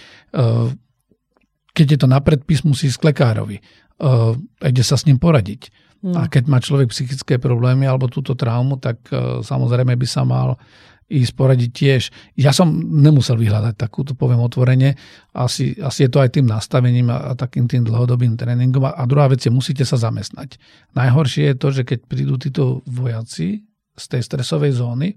[1.74, 3.58] keď je to na predpis, musí ísť k lekárovi.
[3.98, 5.74] Uh, ide sa s ním poradiť.
[6.06, 6.14] Mm.
[6.14, 10.54] A keď má človek psychické problémy alebo túto traumu, tak uh, samozrejme by sa mal
[11.10, 12.02] ísť poradiť tiež.
[12.40, 14.96] Ja som nemusel vyhľadať takúto, poviem otvorene.
[15.36, 18.88] Asi, asi je to aj tým nastavením a, a takým tým dlhodobým tréningom.
[18.88, 20.56] A, a druhá vec je, musíte sa zamestnať.
[20.96, 23.62] Najhoršie je to, že keď prídu títo vojaci
[23.94, 25.14] z tej stresovej zóny,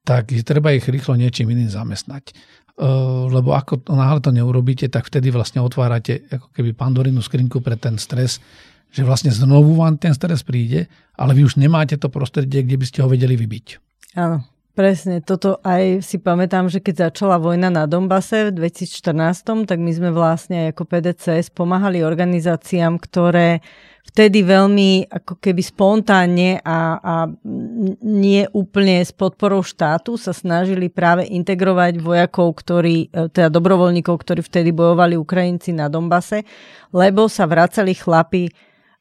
[0.00, 2.34] tak treba ich rýchlo niečím iným zamestnať.
[2.80, 7.76] Eh, lebo ako náhle to neurobíte, tak vtedy vlastne otvárate ako keby pandorinu skrinku pre
[7.76, 8.40] ten stres,
[8.88, 12.86] že vlastne znovu vám ten stres príde, ale vy už nemáte to prostredie, kde by
[12.88, 13.89] ste ho vedeli vybiť.
[14.18, 14.42] Áno,
[14.74, 15.22] presne.
[15.22, 20.10] Toto aj si pamätám, že keď začala vojna na Dombase v 2014, tak my sme
[20.10, 23.62] vlastne ako PDCS pomáhali organizáciám, ktoré
[24.10, 27.14] vtedy veľmi ako keby spontánne a, a
[28.02, 34.42] nie úplne s podporou štátu sa snažili práve integrovať vojakov, ktorí, e, teda dobrovoľníkov, ktorí
[34.42, 36.42] vtedy bojovali Ukrajinci na Dombase,
[36.90, 38.50] lebo sa vracali chlapi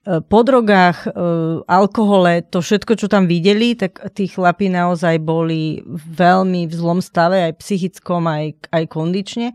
[0.10, 1.10] po drogách, e,
[1.70, 7.46] alkohole, to všetko, čo tam videli, tak tí chlapi naozaj boli veľmi v zlom stave,
[7.46, 9.54] aj psychickom, aj, aj kondične.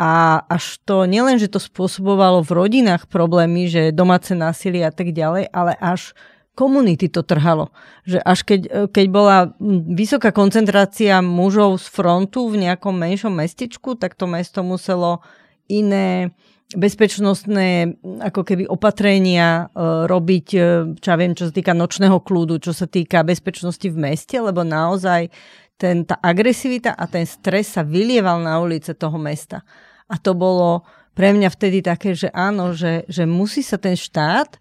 [0.00, 5.12] A až to nielen, že to spôsobovalo v rodinách problémy, že domáce násilie a tak
[5.12, 6.16] ďalej, ale až
[6.56, 7.68] komunity to trhalo.
[8.08, 8.60] Že až keď,
[8.96, 9.52] keď bola
[9.92, 15.20] vysoká koncentrácia mužov z frontu v nejakom menšom mestečku, tak to mesto muselo
[15.68, 16.32] iné
[16.70, 20.58] bezpečnostné ako keby opatrenia e, robiť, e,
[21.02, 24.62] čo ja viem, čo sa týka nočného kľúdu, čo sa týka bezpečnosti v meste, lebo
[24.62, 25.30] naozaj
[25.74, 29.66] ten, tá agresivita a ten stres sa vylieval na ulice toho mesta.
[30.06, 34.60] A to bolo pre mňa vtedy také, že áno, že, že musí sa ten štát,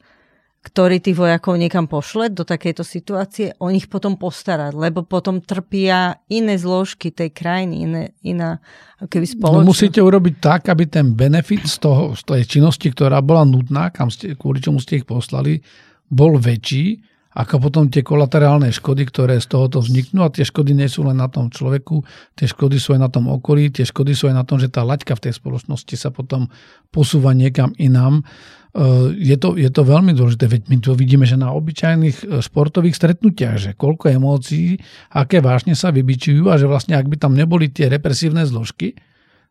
[0.60, 6.20] ktorý tých vojakov niekam pošle do takejto situácie, o nich potom postarať, lebo potom trpia
[6.28, 8.60] iné zložky tej krajiny, iné, iná
[9.00, 9.64] keby no, spoločnosť.
[9.64, 13.88] No musíte urobiť tak, aby ten benefit z, toho, z tej činnosti, ktorá bola nutná,
[13.88, 15.64] kam ste, kvôli čomu ste ich poslali,
[16.12, 20.90] bol väčší ako potom tie kolaterálne škody, ktoré z tohoto vzniknú a tie škody nie
[20.90, 22.02] sú len na tom človeku,
[22.34, 24.82] tie škody sú aj na tom okolí, tie škody sú aj na tom, že tá
[24.82, 26.50] laťka v tej spoločnosti sa potom
[26.90, 28.26] posúva niekam inám
[29.18, 32.94] je to, je to veľmi dôležité, veď my to vidíme, že na obyčajných e, športových
[32.94, 34.78] stretnutiach, že koľko emócií,
[35.10, 38.94] aké vážne sa vybičujú a že vlastne ak by tam neboli tie represívne zložky,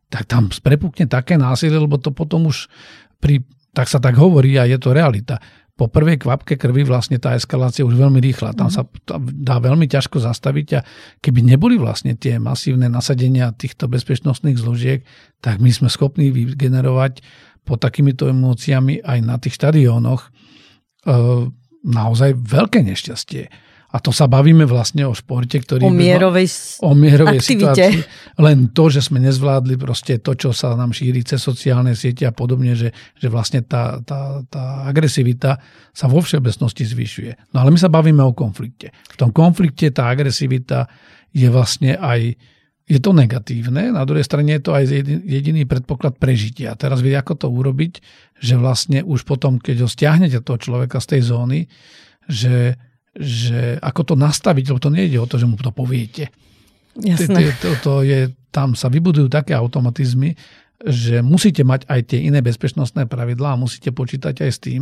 [0.07, 2.71] tak tam prepukne také násilie, lebo to potom už
[3.19, 3.43] pri,
[3.75, 5.43] tak sa tak hovorí a je to realita.
[5.75, 8.51] Po prvej kvapke krvi vlastne tá eskalácia už veľmi rýchla.
[8.51, 8.83] Tam sa
[9.31, 10.83] dá veľmi ťažko zastaviť a
[11.23, 15.07] keby neboli vlastne tie masívne nasadenia týchto bezpečnostných zložiek,
[15.39, 17.23] tak my sme schopní vygenerovať
[17.69, 20.29] pod takýmito emóciami aj na tých štadiónoch e,
[21.85, 23.69] naozaj veľké nešťastie.
[23.89, 25.81] A to sa bavíme vlastne o športe, ktorý...
[25.81, 26.45] O mierovej,
[26.85, 28.05] o mierovej situácii.
[28.37, 32.33] Len to, že sme nezvládli proste to, čo sa nám šíri cez sociálne siete a
[32.33, 35.57] podobne, že, že vlastne tá, tá, tá agresivita
[35.89, 37.49] sa vo všeobecnosti zvyšuje.
[37.57, 38.93] No ale my sa bavíme o konflikte.
[39.09, 40.85] V tom konflikte tá agresivita
[41.33, 42.37] je vlastne aj
[42.89, 44.89] je to negatívne, na druhej strane je to aj
[45.21, 46.73] jediný predpoklad prežitia.
[46.73, 48.01] Teraz vie, ako to urobiť,
[48.41, 51.59] že vlastne už potom, keď ho stiahnete toho človeka z tej zóny,
[52.25, 52.81] že,
[53.13, 56.33] že ako to nastaviť, lebo to nejde o to, že mu to poviete.
[56.97, 57.53] Jasné.
[57.61, 60.33] To, to, to je, tam sa vybudujú také automatizmy,
[60.79, 64.81] že musíte mať aj tie iné bezpečnostné pravidlá a musíte počítať aj s tým,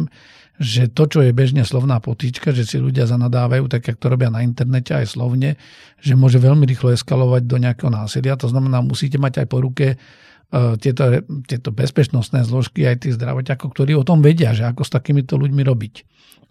[0.61, 4.29] že to, čo je bežne slovná potýčka, že si ľudia zanadávajú, tak jak to robia
[4.29, 5.57] na internete aj slovne,
[6.01, 8.37] že môže veľmi rýchlo eskalovať do nejakého násilia.
[8.37, 13.69] To znamená, musíte mať aj po ruke uh, tieto, tieto bezpečnostné zložky, aj tí zdravotiakov,
[13.73, 15.95] ktorí o tom vedia, že ako s takýmito ľuďmi robiť.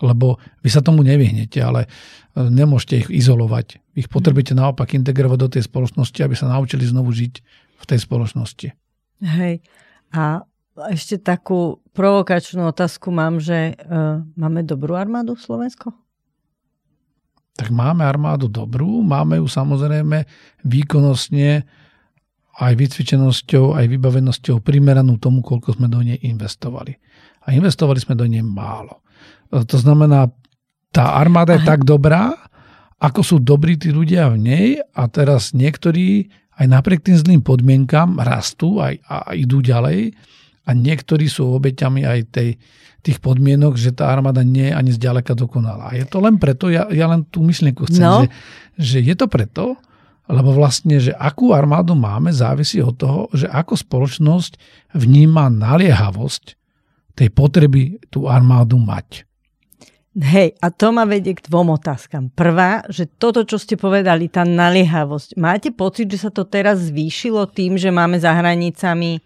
[0.03, 3.83] Lebo vy sa tomu nevyhnete, ale uh, nemôžete ich izolovať.
[3.99, 7.35] Ich potrebujete naopak integrovať do tej spoločnosti, aby sa naučili znovu žiť
[7.79, 8.86] v tej spoločnosti.
[9.21, 9.65] Hej.
[10.13, 10.45] A
[10.93, 15.89] ešte takú provokačnú otázku mám, že uh, máme dobrú armádu v Slovensku?
[17.57, 20.29] Tak máme armádu dobrú, máme ju samozrejme
[20.69, 21.65] výkonnostne
[22.57, 26.97] aj vycvičenosťou, aj vybavenosťou primeranú tomu, koľko sme do nej investovali.
[27.49, 29.01] A investovali sme do nej málo.
[29.53, 30.29] E, to znamená,
[30.93, 31.71] tá armáda je Aha.
[31.77, 32.33] tak dobrá,
[32.97, 38.17] ako sú dobrí tí ľudia v nej a teraz niektorí aj napriek tým zlým podmienkam
[38.17, 40.17] rastú aj, a idú ďalej
[40.67, 42.49] a niektorí sú obeťami aj tej,
[43.05, 45.93] tých podmienok, že tá armáda nie je ani zďaleka dokonalá.
[45.93, 48.25] A je to len preto, ja, ja len tú myšlienku chcem, no.
[48.25, 48.29] že,
[48.75, 49.79] že je to preto,
[50.27, 54.59] lebo vlastne, že akú armádu máme, závisí od toho, že ako spoločnosť
[54.99, 56.59] vníma naliehavosť
[57.15, 59.23] tej potreby tú armádu mať.
[60.17, 62.33] Hej, a to ma vedie k dvom otázkam.
[62.33, 65.37] Prvá, že toto, čo ste povedali, tá naliehavosť.
[65.37, 69.21] Máte pocit, že sa to teraz zvýšilo tým, že máme za hranicami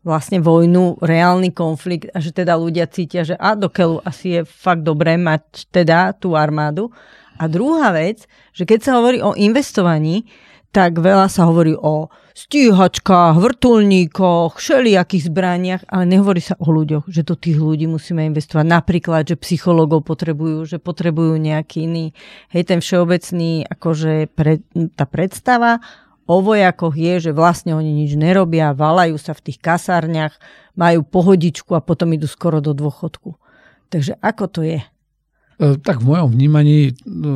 [0.00, 3.68] vlastne vojnu, reálny konflikt a že teda ľudia cítia, že a do
[4.00, 6.88] asi je fakt dobré mať teda tú armádu.
[7.36, 8.24] A druhá vec,
[8.56, 10.24] že keď sa hovorí o investovaní,
[10.72, 17.26] tak veľa sa hovorí o stíhačkách, vrtulníkoch, všelijakých zbraniach, ale nehovorí sa o ľuďoch, že
[17.26, 18.66] do tých ľudí musíme investovať.
[18.66, 22.16] Napríklad, že psychológov potrebujú, že potrebujú nejaký iný,
[22.54, 24.62] hej, ten všeobecný, akože pre,
[24.94, 25.82] tá predstava
[26.30, 30.38] o vojakoch je, že vlastne oni nič nerobia, valajú sa v tých kasárniach,
[30.78, 33.34] majú pohodičku a potom idú skoro do dôchodku.
[33.90, 34.78] Takže ako to je?
[35.60, 36.92] E, tak v mojom vnímaní e,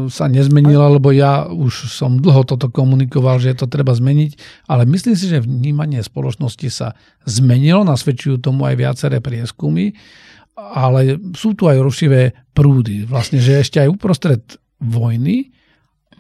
[0.08, 4.88] sa nezmenila, lebo ja už som dlho toto komunikoval, že je to treba zmeniť, ale
[4.88, 6.96] myslím si, že vnímanie spoločnosti sa
[7.28, 9.92] zmenilo, nasvedčujú tomu aj viaceré prieskumy,
[10.56, 13.04] ale sú tu aj rušivé prúdy.
[13.04, 14.40] Vlastne, že ešte aj uprostred
[14.80, 15.52] vojny,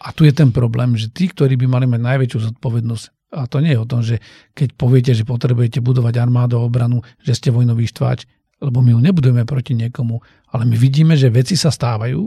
[0.04, 3.64] a tu je ten problém, že tí, ktorí by mali mať najväčšiu zodpovednosť, a to
[3.64, 4.20] nie je o tom, že
[4.52, 8.28] keď poviete, že potrebujete budovať armádu a obranu, že ste vojnový štváč,
[8.64, 10.24] lebo my ju nebudujeme proti niekomu,
[10.56, 12.24] ale my vidíme, že veci sa stávajú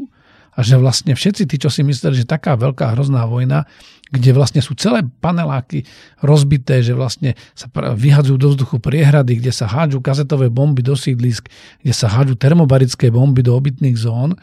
[0.57, 3.69] a že vlastne všetci tí, čo si mysleli, že taká veľká hrozná vojna,
[4.09, 5.85] kde vlastne sú celé paneláky
[6.25, 11.45] rozbité, že vlastne sa vyhadzujú do vzduchu priehrady, kde sa hádžu kazetové bomby do sídlisk,
[11.85, 14.33] kde sa hádžu termobarické bomby do obytných zón,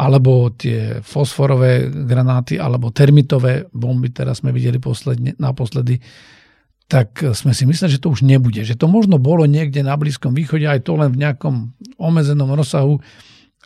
[0.00, 6.00] alebo tie fosforové granáty, alebo termitové bomby, teraz sme videli posledne, naposledy,
[6.90, 8.66] tak sme si mysleli, že to už nebude.
[8.66, 11.70] Že to možno bolo niekde na Blízkom východe, aj to len v nejakom
[12.02, 12.98] omezenom rozsahu,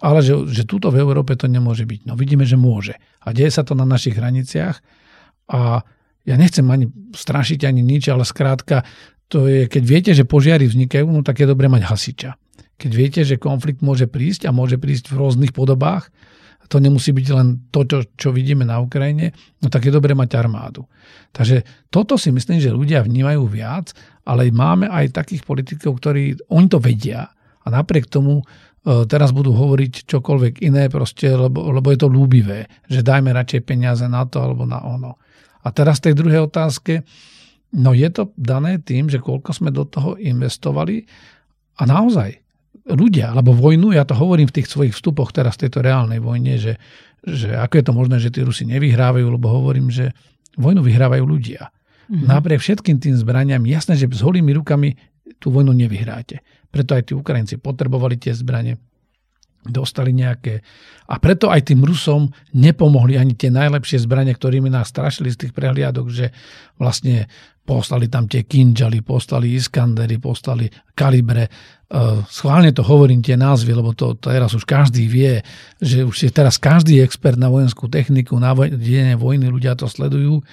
[0.04, 2.04] ale že, že túto v Európe to nemôže byť.
[2.04, 3.00] No vidíme, že môže.
[3.24, 4.76] A deje sa to na našich hraniciach
[5.48, 5.80] a
[6.24, 8.84] ja nechcem ani strašiť ani nič, ale skrátka,
[9.32, 12.30] to je, keď viete, že požiary vznikajú, no tak je dobre mať hasiča.
[12.76, 16.12] Keď viete, že konflikt môže prísť a môže prísť v rôznych podobách,
[16.68, 20.36] to nemusí byť len to, čo, čo vidíme na Ukrajine, no tak je dobre mať
[20.36, 20.88] armádu.
[21.34, 23.92] Takže toto si myslím, že ľudia vnímajú viac,
[24.24, 27.28] ale máme aj takých politikov, ktorí, oni to vedia
[27.64, 28.44] a napriek tomu e,
[29.08, 34.04] teraz budú hovoriť čokoľvek iné, proste, lebo, lebo je to ľúbivé, že dajme radšej peniaze
[34.06, 35.20] na to alebo na ono.
[35.64, 37.04] A teraz tej druhej otázke,
[37.80, 41.08] no je to dané tým, že koľko sme do toho investovali
[41.80, 42.43] a naozaj
[42.84, 46.60] ľudia, alebo vojnu, ja to hovorím v tých svojich vstupoch teraz v tejto reálnej vojne,
[46.60, 46.76] že,
[47.24, 50.12] že ako je to možné, že tí Rusi nevyhrávajú, lebo hovorím, že
[50.60, 51.72] vojnu vyhrávajú ľudia.
[52.04, 52.28] Mm-hmm.
[52.28, 54.92] Napriek všetkým tým zbraniam, jasné, že s holými rukami
[55.40, 56.44] tú vojnu nevyhráte.
[56.68, 58.76] Preto aj tí Ukrajinci potrebovali tie zbranie,
[59.66, 60.60] dostali nejaké.
[61.08, 65.52] A preto aj tým Rusom nepomohli ani tie najlepšie zbranie, ktorými nás strašili z tých
[65.52, 66.32] prehliadok, že
[66.80, 67.28] vlastne
[67.64, 71.48] poslali tam tie kinžaly, poslali Iskandery, poslali kalibre.
[71.88, 75.40] Uh, schválne to hovorím tie názvy, lebo to teraz už každý vie,
[75.80, 80.44] že už je teraz každý expert na vojenskú techniku, na vedenie vojny, ľudia to sledujú.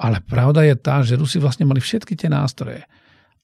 [0.00, 2.84] Ale pravda je tá, že Rusi vlastne mali všetky tie nástroje.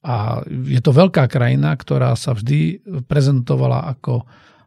[0.05, 4.25] A je to veľká krajina, ktorá sa vždy prezentovala ako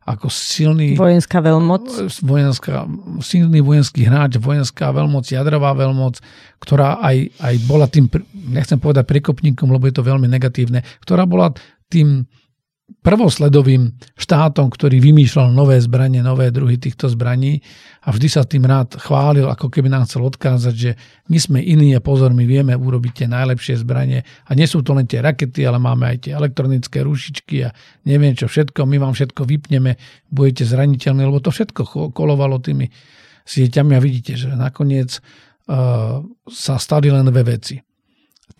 [0.08, 0.96] ako silný...
[0.96, 1.86] Vojenská veľmoc.
[2.24, 2.88] Vojenská,
[3.20, 6.18] silný vojenský hráč, vojenská veľmoc, jadrová veľmoc,
[6.58, 11.52] ktorá aj, aj bola tým, nechcem povedať prekopníkom, lebo je to veľmi negatívne, ktorá bola
[11.92, 12.24] tým
[13.00, 17.62] prvosledovým štátom, ktorý vymýšľal nové zbranie, nové druhy týchto zbraní
[18.04, 20.90] a vždy sa tým rád chválil, ako keby nám chcel odkázať, že
[21.32, 24.24] my sme iní a pozor, my vieme urobiť tie najlepšie zbranie.
[24.48, 27.74] A nie sú to len tie rakety, ale máme aj tie elektronické rušičky a
[28.04, 29.96] neviem čo všetko, my vám všetko vypneme,
[30.28, 32.88] budete zraniteľní, lebo to všetko kolovalo tými
[33.44, 33.96] sieťami.
[33.96, 37.80] A vidíte, že nakoniec uh, sa stali len dve veci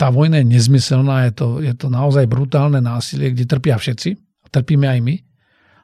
[0.00, 4.16] tá vojna je nezmyselná, je to, je to naozaj brutálne násilie, kde trpia všetci,
[4.48, 5.14] trpíme aj my.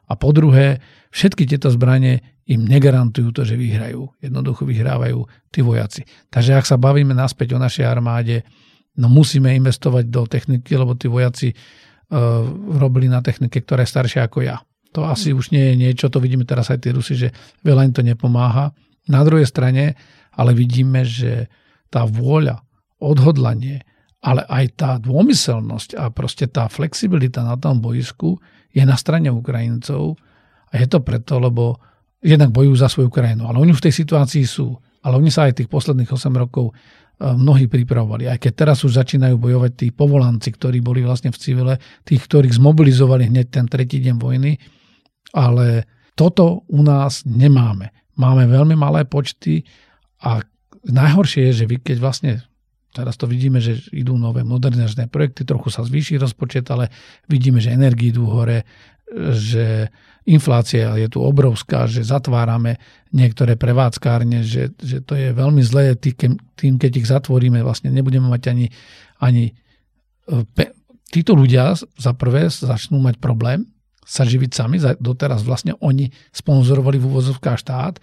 [0.09, 0.81] A po druhé,
[1.13, 4.09] všetky tieto zbranie im negarantujú to, že vyhrajú.
[4.25, 5.21] Jednoducho vyhrávajú
[5.53, 6.09] tí vojaci.
[6.33, 8.41] Takže ak sa bavíme naspäť o našej armáde,
[8.97, 12.47] no musíme investovať do techniky, lebo tí vojaci uh,
[12.81, 14.65] robili na technike, ktorá je staršia ako ja.
[14.97, 17.29] To asi už nie je niečo, to vidíme teraz aj tí Rusi, že
[17.61, 18.73] veľa im to nepomáha.
[19.13, 19.93] Na druhej strane
[20.37, 21.49] ale vidíme, že
[21.89, 22.63] tá vôľa,
[23.01, 23.85] odhodlanie,
[24.25, 28.41] ale aj tá dômyselnosť a proste tá flexibilita na tom boisku
[28.73, 30.17] je na strane Ukrajincov
[30.73, 31.77] a je to preto, lebo
[32.21, 34.75] jednak bojujú za svoju krajinu, ale oni v tej situácii sú.
[35.07, 38.27] Ale oni sa aj tých posledných 8 rokov e, mnohí pripravovali.
[38.27, 42.59] Aj keď teraz už začínajú bojovať tí povolanci, ktorí boli vlastne v civile, tých, ktorých
[42.59, 44.59] zmobilizovali hneď ten tretí deň vojny,
[45.31, 45.87] ale
[46.19, 47.95] toto u nás nemáme.
[48.19, 49.63] Máme veľmi malé počty
[50.27, 50.43] a
[50.83, 52.33] najhoršie je, že vy keď vlastne
[52.97, 56.89] Teraz to vidíme, že idú nové modernizačné projekty, trochu sa zvýši rozpočet, ale
[57.29, 58.65] vidíme, že energii idú hore,
[59.37, 59.93] že
[60.27, 62.81] inflácia je tu obrovská, že zatvárame
[63.15, 68.43] niektoré prevádzkárne, že, že to je veľmi zlé tým, keď ich zatvoríme, vlastne nebudeme mať
[68.51, 68.67] ani,
[69.23, 70.75] ani e, pe,
[71.15, 73.71] títo ľudia za prvé začnú mať problém
[74.03, 77.95] sa živiť sami, doteraz vlastne oni sponzorovali v úvozovkách štát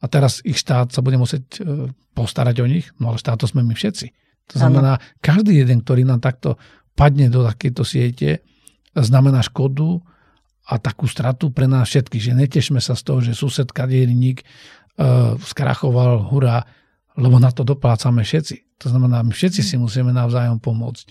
[0.00, 3.48] a teraz ich štát sa bude musieť e, postarať o nich, no ale štát to
[3.48, 4.23] sme my všetci.
[4.52, 5.04] To znamená, ano.
[5.24, 6.60] každý jeden, ktorý nám takto
[6.92, 8.44] padne do takejto siete,
[8.94, 9.98] znamená škodu
[10.64, 15.36] a takú stratu pre nás všetkých, že netešme sa z toho, že sused kadierník uh,
[15.42, 16.64] skrachoval, hurá,
[17.20, 18.80] lebo na to doplácame všetci.
[18.80, 21.04] To znamená, my všetci si musíme navzájom pomôcť.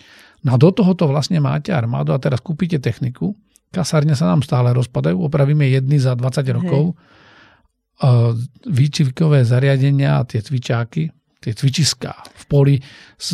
[0.43, 3.37] No a do tohoto vlastne máte armádu a teraz kúpite techniku,
[3.71, 8.33] kasárne sa nám stále rozpadajú, opravíme jedny za 20 rokov, uh,
[8.65, 12.75] výčivkové zariadenia a tie cvičáky, tie cvičiská v poli,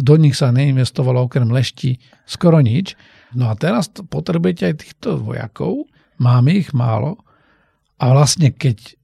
[0.02, 2.98] do nich sa neinvestovalo okrem lešti skoro nič.
[3.38, 5.86] No a teraz potrebujete aj týchto vojakov,
[6.18, 7.22] máme ich málo
[8.02, 8.98] a vlastne keď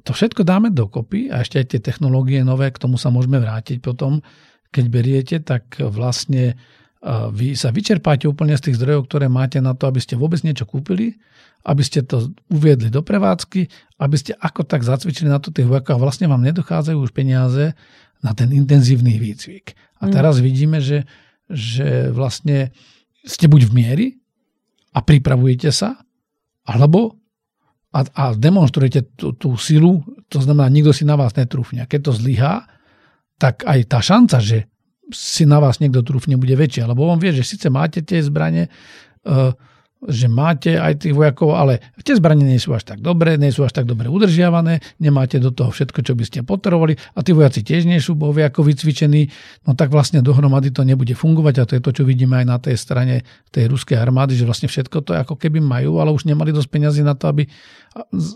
[0.00, 3.84] to všetko dáme dokopy a ešte aj tie technológie nové, k tomu sa môžeme vrátiť
[3.84, 4.24] potom,
[4.72, 6.56] keď beriete, tak vlastne
[7.32, 10.68] vy sa vyčerpáte úplne z tých zdrojov, ktoré máte na to, aby ste vôbec niečo
[10.68, 11.16] kúpili,
[11.68, 13.68] aby ste to uviedli do prevádzky,
[14.00, 17.76] aby ste ako tak zacvičili na to tých vojakov a vlastne vám nedochádzajú už peniaze
[18.20, 19.72] na ten intenzívny výcvik.
[20.00, 20.12] A mm.
[20.12, 21.08] teraz vidíme, že,
[21.48, 22.72] že vlastne
[23.24, 24.06] ste buď v miery
[24.96, 26.00] a pripravujete sa,
[26.68, 27.20] alebo
[27.90, 31.82] a, a demonstrujete tú, tú silu, to znamená, nikto si na vás netrúfne.
[31.90, 32.70] Keď to zlyhá,
[33.40, 34.70] tak aj tá šanca, že
[35.10, 36.86] si na vás niekto trúfne, bude väčšia.
[36.86, 38.70] Lebo on vie, že síce máte tie zbranie,
[39.26, 39.50] uh,
[40.08, 43.68] že máte aj tých vojakov, ale tie zbranie nie sú až tak dobré, nie sú
[43.68, 47.60] až tak dobre udržiavané, nemáte do toho všetko, čo by ste potrebovali a tí vojaci
[47.60, 49.28] tiež nie sú vojako vycvičení,
[49.68, 52.56] no tak vlastne dohromady to nebude fungovať a to je to, čo vidíme aj na
[52.56, 56.48] tej strane tej ruskej armády, že vlastne všetko to ako keby majú, ale už nemali
[56.56, 57.44] dosť peniazy na to, aby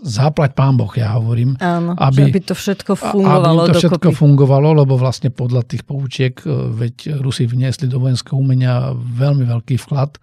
[0.05, 1.55] záplať pán Boh, ja hovorím.
[1.63, 3.65] Áno, aby, aby to všetko fungovalo.
[3.65, 4.19] Aby to všetko dokopy.
[4.19, 9.79] fungovalo, lebo vlastne podľa tých poučiek, e, veď Rusi vniesli do vojenského umenia veľmi veľký
[9.79, 10.19] vklad,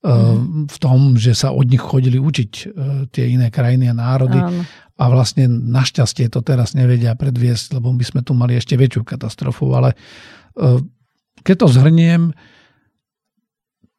[0.00, 2.64] v tom, že sa od nich chodili učiť e,
[3.12, 4.40] tie iné krajiny a národy.
[4.40, 4.64] Áno.
[4.96, 9.68] A vlastne našťastie to teraz nevedia predviesť, lebo by sme tu mali ešte väčšiu katastrofu.
[9.76, 10.80] Ale e,
[11.44, 12.32] keď to zhrniem,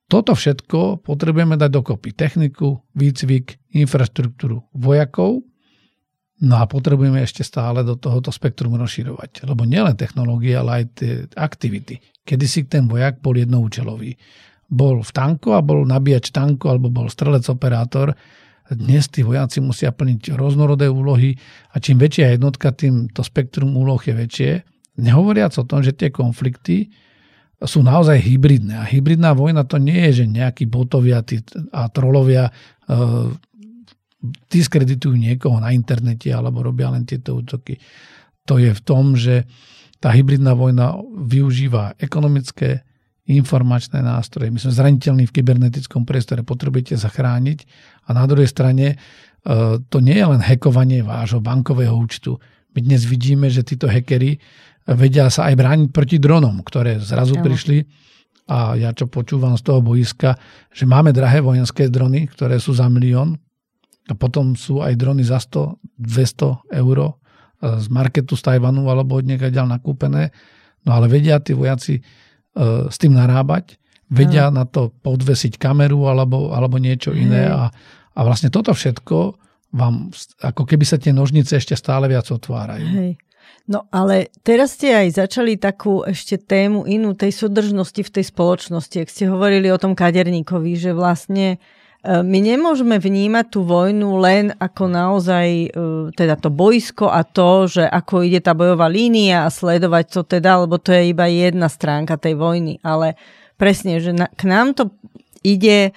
[0.10, 2.18] toto všetko potrebujeme dať dokopy.
[2.18, 5.46] Techniku, výcvik, infraštruktúru vojakov,
[6.42, 9.46] No a potrebujeme ešte stále do tohoto spektrum rozširovať.
[9.46, 12.02] Lebo nielen technológie, ale aj tie aktivity.
[12.26, 14.18] Kedy si ten vojak bol jednoučelový.
[14.72, 18.16] Bol v tanku a bol nabíjač tanku alebo bol strelec operátor.
[18.72, 21.36] Dnes tí vojaci musia plniť rôznorodé úlohy
[21.76, 24.52] a čím väčšia jednotka, tým to spektrum úloh je väčšie.
[25.04, 26.88] Nehovoriac o tom, že tie konflikty
[27.62, 28.80] sú naozaj hybridné.
[28.80, 31.22] A hybridná vojna to nie je, že nejakí botovia
[31.76, 32.52] a trolovia e,
[34.50, 37.78] diskreditujú niekoho na internete alebo robia len tieto útoky.
[38.50, 39.46] To je v tom, že
[40.02, 42.82] tá hybridná vojna využíva ekonomické,
[43.30, 44.50] informačné nástroje.
[44.50, 47.60] My sme zraniteľní v kybernetickom priestore, potrebujete zachrániť
[48.10, 48.96] a na druhej strane e,
[49.78, 52.42] to nie je len hekovanie vášho bankového účtu.
[52.74, 54.42] My dnes vidíme, že títo hekery
[54.90, 57.44] vedia sa aj brániť proti dronom, ktoré zrazu ja.
[57.46, 57.86] prišli
[58.50, 60.34] a ja čo počúvam z toho boiska,
[60.74, 63.38] že máme drahé vojenské drony, ktoré sú za milión,
[64.10, 66.98] a potom sú aj drony za 100, 200 eur
[67.62, 70.34] z marketu z Tajvanu alebo od ďal nakúpené.
[70.82, 72.02] No ale vedia tí vojaci
[72.92, 73.80] s tým narábať,
[74.12, 74.62] vedia no.
[74.62, 77.72] na to podvesiť kameru alebo, alebo niečo iné a,
[78.12, 79.40] a vlastne toto všetko
[79.72, 80.12] vám,
[80.44, 82.88] ako keby sa tie nožnice ešte stále viac otvárajú.
[82.92, 83.12] Hej.
[83.72, 88.98] No ale teraz ste aj začali takú ešte tému inú tej súdržnosti v tej spoločnosti.
[89.00, 94.50] Ak ste hovorili o tom kaderníkovi, že vlastne E, my nemôžeme vnímať tú vojnu len
[94.58, 95.68] ako naozaj e,
[96.18, 100.66] teda to boisko a to, že ako ide tá bojová línia a sledovať to teda,
[100.66, 103.22] lebo to je iba jedna stránka tej vojny, ale
[103.54, 104.90] presne, že na, k nám to
[105.46, 105.94] ide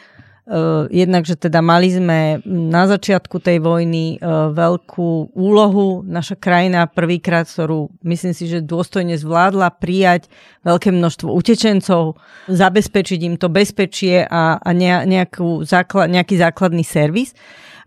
[0.93, 6.05] jednak, že teda mali sme na začiatku tej vojny uh, veľkú úlohu.
[6.05, 10.29] Naša krajina prvýkrát, ktorú myslím si, že dôstojne zvládla prijať
[10.61, 12.21] veľké množstvo utečencov,
[12.53, 15.65] zabezpečiť im to bezpečie a, a nejakú
[16.13, 17.33] nejaký základný servis.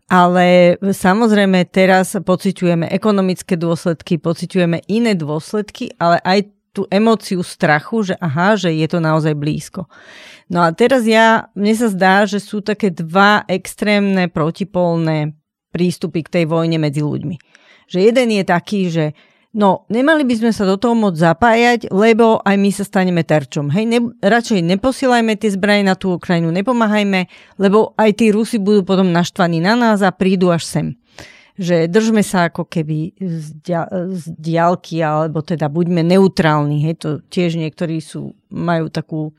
[0.08, 8.16] Ale samozrejme teraz pociťujeme ekonomické dôsledky, pociťujeme iné dôsledky, ale aj tú emóciu strachu, že
[8.22, 9.90] aha, že je to naozaj blízko.
[10.54, 15.34] No a teraz ja, mne sa zdá, že sú také dva extrémne protipolné
[15.74, 17.36] prístupy k tej vojne medzi ľuďmi.
[17.90, 19.06] Že jeden je taký, že
[19.58, 23.74] no, nemali by sme sa do toho môcť zapájať, lebo aj my sa staneme terčom.
[23.74, 28.86] Hej, ne, radšej neposielajme tie zbranie na tú Ukrajinu, nepomáhajme, lebo aj tí Rusi budú
[28.86, 30.88] potom naštvaní na nás a prídu až sem
[31.58, 36.86] že držme sa ako keby z, dia- z diálky, alebo teda buďme neutrálni.
[36.86, 39.34] Hej, to tiež niektorí sú, majú takú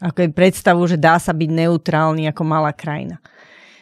[0.00, 3.20] ako predstavu, že dá sa byť neutrálny ako malá krajina.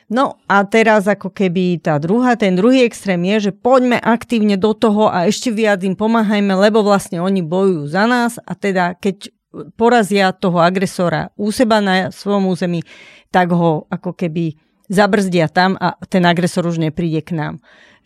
[0.07, 4.71] No a teraz ako keby tá druhá, ten druhý extrém je, že poďme aktívne do
[4.71, 9.35] toho a ešte viac im pomáhajme, lebo vlastne oni bojujú za nás a teda keď
[9.75, 12.87] porazia toho agresora u seba na svojom území,
[13.35, 14.55] tak ho ako keby
[14.89, 17.55] zabrzdia tam a ten agresor už nepríde k nám.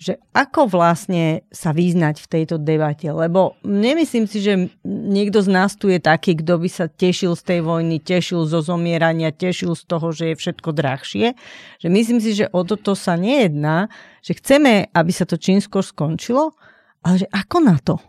[0.01, 5.77] Že ako vlastne sa vyznať v tejto debate, lebo nemyslím si, že niekto z nás
[5.77, 9.85] tu je taký, kto by sa tešil z tej vojny, tešil zo zomierania, tešil z
[9.85, 11.37] toho, že je všetko drahšie.
[11.85, 13.93] Že myslím si, že o toto sa nejedná,
[14.25, 16.57] že chceme, aby sa to čím skôr skončilo,
[17.05, 18.01] ale že ako na to?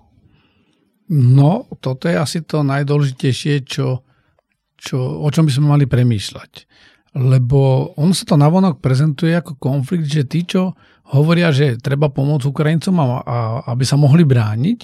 [1.11, 4.07] No, toto je asi to najdôležitejšie, čo,
[4.79, 6.71] čo, o čom by sme mali premýšľať
[7.11, 10.79] lebo on sa to navonok prezentuje ako konflikt, že tí, čo
[11.11, 13.37] hovoria, že treba pomôcť Ukrajincom, a, a,
[13.75, 14.79] aby sa mohli brániť,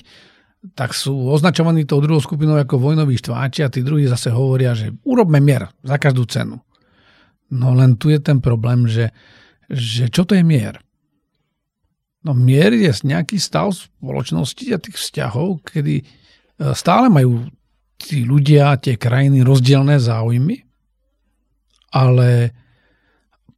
[0.75, 4.91] tak sú označovaní tou druhou skupinou ako vojnoví štváči a tí druhí zase hovoria, že
[5.07, 6.59] urobme mier za každú cenu.
[7.47, 9.15] No len tu je ten problém, že,
[9.71, 10.83] že čo to je mier?
[12.27, 16.05] No mier je nejaký stav spoločnosti a tých vzťahov, kedy e,
[16.75, 17.47] stále majú
[17.95, 20.66] tí ľudia, tie krajiny rozdielne záujmy,
[21.91, 22.51] ale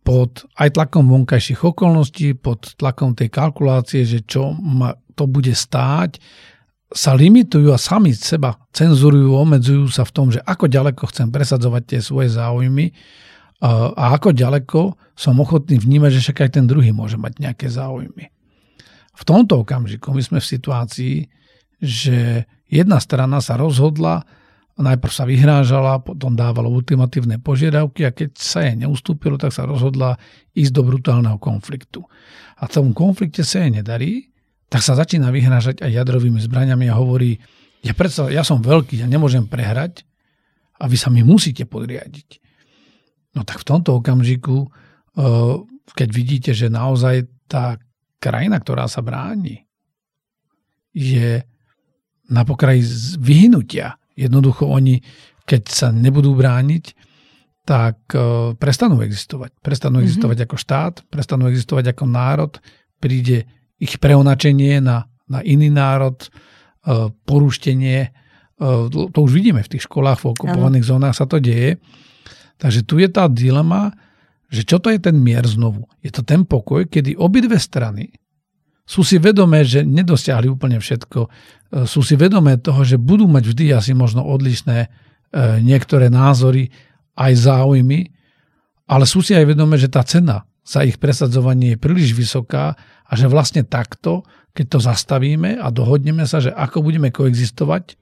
[0.05, 6.17] pod aj tlakom vonkajších okolností, pod tlakom tej kalkulácie, že čo ma to bude stáť,
[6.89, 11.83] sa limitujú a sami seba cenzurujú, obmedzujú sa v tom, že ako ďaleko chcem presadzovať
[11.85, 12.89] tie svoje záujmy
[13.61, 18.33] a ako ďaleko som ochotný vnímať, že však aj ten druhý môže mať nejaké záujmy.
[19.13, 21.15] V tomto okamžiku my sme v situácii,
[21.83, 24.23] že jedna strana sa rozhodla
[24.79, 30.15] Najprv sa vyhrážala, potom dávala ultimatívne požiadavky a keď sa jej neustúpilo, tak sa rozhodla
[30.55, 32.07] ísť do brutálneho konfliktu.
[32.63, 34.31] A v tom konflikte sa jej nedarí,
[34.71, 37.35] tak sa začína vyhrážať aj jadrovými zbraniami a hovorí,
[37.83, 40.07] ja, predsa, ja som veľký, ja nemôžem prehrať
[40.79, 42.39] a vy sa mi musíte podriadiť.
[43.35, 45.53] No tak v tomto okamžiku, eh,
[45.91, 47.75] keď vidíte, že naozaj tá
[48.23, 49.67] krajina, ktorá sa bráni,
[50.95, 51.43] je
[52.31, 52.87] na pokraji
[53.19, 54.99] vyhnutia, Jednoducho oni,
[55.47, 56.91] keď sa nebudú brániť,
[57.63, 59.55] tak e, prestanú existovať.
[59.63, 60.07] Prestanú mm-hmm.
[60.09, 62.51] existovať ako štát, prestanú existovať ako národ,
[62.99, 63.47] príde
[63.79, 66.29] ich preonačenie na, na iný národ, e,
[67.23, 68.11] poruštenie.
[68.91, 70.91] To už vidíme v tých školách, v okupovaných ano.
[70.91, 71.79] zónach sa to deje.
[72.59, 73.95] Takže tu je tá dilema,
[74.51, 75.87] že čo to je ten mier znovu?
[76.03, 78.11] Je to ten pokoj, kedy obidve strany
[78.89, 81.19] sú si vedomé, že nedosiahli úplne všetko.
[81.21, 81.29] E,
[81.85, 84.87] sú si vedomé toho, že budú mať vždy asi možno odlišné e,
[85.61, 86.73] niektoré názory,
[87.13, 88.09] aj záujmy,
[88.89, 92.73] ale sú si aj vedomé, že tá cena za ich presadzovanie je príliš vysoká
[93.05, 94.25] a že vlastne takto,
[94.57, 97.93] keď to zastavíme a dohodneme sa, že ako budeme koexistovať,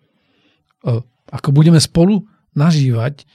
[0.88, 2.23] e, ako budeme spolu
[2.55, 3.27] nažívať,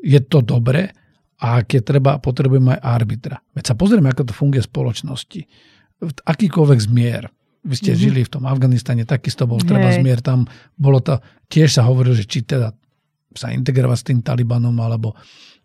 [0.00, 0.88] je to dobre
[1.36, 3.36] a keď treba, potrebujeme aj arbitra.
[3.52, 5.40] Veď sa pozrieme, ako to funguje v spoločnosti
[6.02, 7.30] akýkoľvek zmier.
[7.62, 8.02] Vy ste mm-hmm.
[8.02, 10.18] žili v tom Afganistane, takisto bol treba zmier.
[10.18, 12.74] Tam bolo to, tiež sa hovorilo, že či teda
[13.32, 15.14] sa integrovať s tým Talibanom, alebo,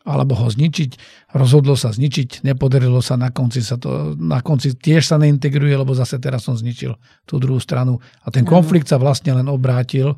[0.06, 0.92] alebo ho zničiť.
[1.34, 5.98] Rozhodlo sa zničiť, nepodarilo sa, na konci sa to, na konci tiež sa neintegruje, lebo
[5.98, 6.94] zase teraz som zničil
[7.26, 7.98] tú druhú stranu.
[8.24, 10.14] A ten konflikt sa vlastne len obrátil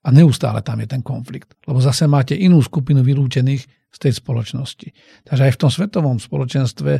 [0.00, 1.52] a neustále tam je ten konflikt.
[1.68, 4.88] Lebo zase máte inú skupinu vylúčených, z tej spoločnosti.
[5.24, 6.92] Takže aj v tom svetovom spoločenstve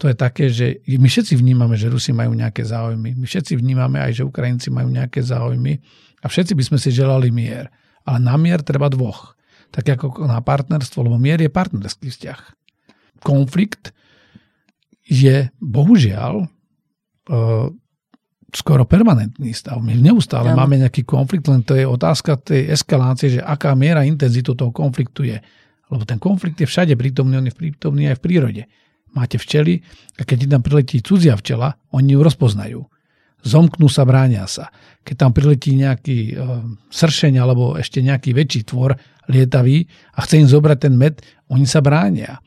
[0.00, 3.12] to je také, že my všetci vnímame, že Rusi majú nejaké záujmy.
[3.12, 5.76] My všetci vnímame aj, že Ukrajinci majú nejaké záujmy
[6.24, 7.68] a všetci by sme si želali mier.
[8.08, 9.36] Ale na mier treba dvoch.
[9.70, 12.40] Tak ako na partnerstvo, lebo mier je partnerský vzťah.
[13.20, 13.92] Konflikt
[15.04, 16.46] je bohužiaľ e,
[18.50, 19.78] skoro permanentný stav.
[19.78, 20.58] My neustále ja.
[20.58, 25.28] máme nejaký konflikt, len to je otázka tej eskalácie, že aká miera intenzitu toho konfliktu
[25.28, 25.38] je.
[25.90, 28.62] Lebo ten konflikt je všade prítomný, on je prítomný aj v prírode.
[29.10, 29.82] Máte včely
[30.16, 32.80] a keď tam priletí cudzia včela, oni ju rozpoznajú.
[33.40, 34.70] Zomknú sa, bránia sa.
[35.02, 36.32] Keď tam priletí nejaký e,
[36.92, 38.94] sršeň alebo ešte nejaký väčší tvor
[39.32, 42.38] lietavý a chce im zobrať ten med, oni sa bránia.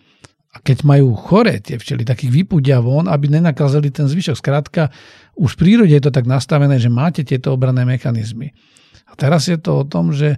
[0.53, 4.37] A keď majú chore tie včely, tak ich vypudia von, aby nenakazali ten zvyšok.
[4.37, 4.93] Skrátka,
[5.33, 8.53] už v prírode je to tak nastavené, že máte tieto obranné mechanizmy.
[9.09, 10.37] A teraz je to o tom, že,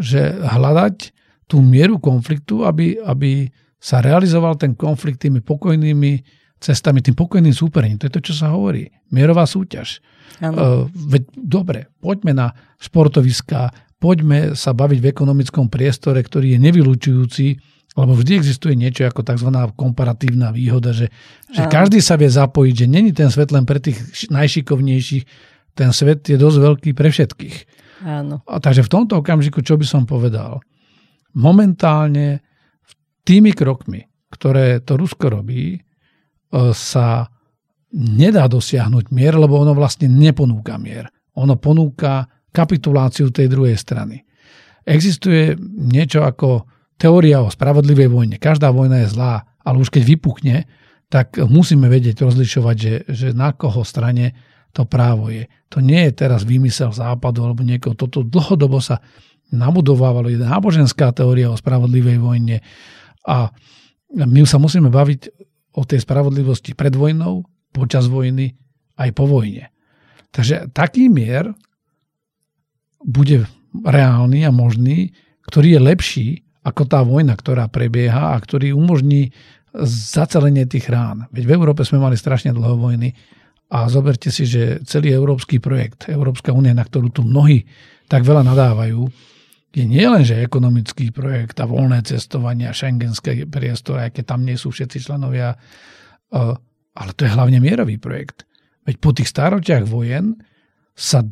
[0.00, 1.12] že hľadať
[1.50, 3.50] tú mieru konfliktu, aby, aby
[3.82, 6.22] sa realizoval ten konflikt tými pokojnými
[6.62, 7.98] cestami, tým pokojným súperením.
[7.98, 8.86] To je to, čo sa hovorí.
[9.10, 9.98] Mierová súťaž.
[10.38, 12.46] Uh, veď, dobre, poďme na
[12.78, 17.46] športoviská, poďme sa baviť v ekonomickom priestore, ktorý je nevylučujúci,
[17.98, 19.50] lebo vždy existuje niečo ako tzv.
[19.74, 21.10] komparatívna výhoda, že,
[21.50, 23.98] že každý sa vie zapojiť, že není ten svet len pre tých
[24.30, 25.24] najšikovnejších,
[25.74, 27.56] ten svet je dosť veľký pre všetkých.
[28.06, 28.40] Áno.
[28.48, 30.64] A takže v tomto okamžiku, čo by som povedal?
[31.36, 32.42] Momentálne
[33.22, 35.80] tými krokmi, ktoré to Rusko robí, e,
[36.74, 37.26] sa
[37.94, 41.10] nedá dosiahnuť mier, lebo ono vlastne neponúka mier.
[41.38, 44.22] Ono ponúka kapituláciu tej druhej strany.
[44.82, 46.66] Existuje niečo ako
[46.98, 48.36] teória o spravodlivej vojne.
[48.42, 50.56] Každá vojna je zlá, ale už keď vypuchne,
[51.10, 54.34] tak musíme vedieť rozlišovať, že, že na koho strane
[54.70, 55.50] to právo je.
[55.74, 57.98] To nie je teraz výmysel západu alebo niekoho.
[57.98, 59.02] Toto dlhodobo sa
[59.50, 62.62] nabudovávalo, je náboženská teória o spravodlivej vojne
[63.26, 63.50] a
[64.10, 65.20] my sa musíme baviť
[65.78, 68.58] o tej spravodlivosti pred vojnou, počas vojny,
[68.98, 69.70] aj po vojne.
[70.34, 71.54] Takže taký mier
[73.02, 73.46] bude
[73.86, 75.14] reálny a možný,
[75.46, 76.28] ktorý je lepší
[76.66, 79.32] ako tá vojna, ktorá prebieha a ktorý umožní
[79.86, 81.30] zacelenie tých rán.
[81.30, 83.14] Veď v Európe sme mali strašne dlho vojny
[83.70, 87.62] a zoberte si, že celý európsky projekt, Európska únia, na ktorú tu mnohí
[88.10, 89.06] tak veľa nadávajú,
[89.70, 94.74] je nielen, že ekonomický projekt a voľné cestovanie a šengenské priestory, keď tam nie sú
[94.74, 96.54] všetci členovia, eh,
[96.94, 98.46] ale to je hlavne mierový projekt.
[98.82, 100.42] Veď po tých staročiach vojen
[100.98, 101.22] sa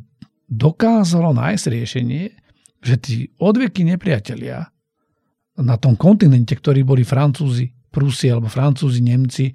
[0.49, 2.25] dokázalo nájsť riešenie,
[2.79, 4.71] že tí odveky nepriatelia
[5.59, 9.51] na tom kontinente, ktorí boli Francúzi, Prusi alebo Francúzi, Nemci,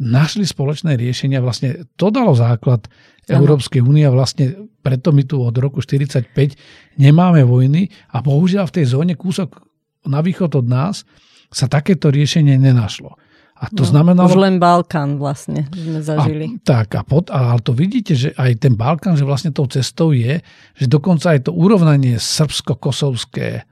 [0.00, 1.44] našli spoločné riešenia.
[1.44, 2.88] Vlastne to dalo základ
[3.28, 6.56] Európskej únie a vlastne preto my tu od roku 1945
[6.98, 9.60] nemáme vojny a bohužiaľ v tej zóne kúsok
[10.08, 11.04] na východ od nás
[11.52, 13.14] sa takéto riešenie nenašlo.
[13.60, 14.32] A to no, znamenalo...
[14.32, 16.56] Už len Balkán vlastne sme zažili.
[16.56, 20.16] A, tak, a pod, ale to vidíte, že aj ten Balkán, že vlastne tou cestou
[20.16, 20.40] je,
[20.72, 23.68] že dokonca aj to urovnanie srbsko-kosovské,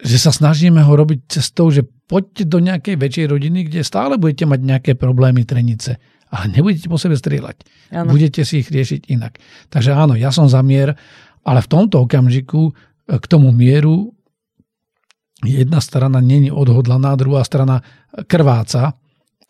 [0.00, 4.48] že sa snažíme ho robiť cestou, že poďte do nejakej väčšej rodiny, kde stále budete
[4.48, 6.00] mať nejaké problémy, trenice,
[6.32, 7.56] ale nebudete po sebe strieľať.
[7.92, 8.16] Ano.
[8.16, 9.38] Budete si ich riešiť inak.
[9.68, 10.96] Takže áno, ja som za mier,
[11.44, 12.72] ale v tomto okamžiku e,
[13.20, 14.14] k tomu mieru
[15.44, 17.80] jedna strana není odhodlaná, druhá strana
[18.28, 18.96] krváca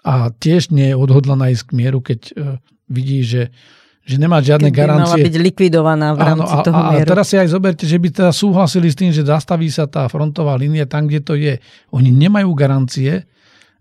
[0.06, 2.32] a tiež nie je odhodlaná ísť k mieru, keď e,
[2.90, 3.54] vidí, že,
[4.04, 5.06] že nemá žiadne Keď garancie.
[5.06, 7.06] Mala byť likvidovaná v rámci Áno, a, toho mieru.
[7.06, 10.08] A teraz si aj zoberte, že by teda súhlasili s tým, že zastaví sa tá
[10.08, 11.60] frontová línia tam, kde to je.
[11.92, 13.28] Oni nemajú garancie,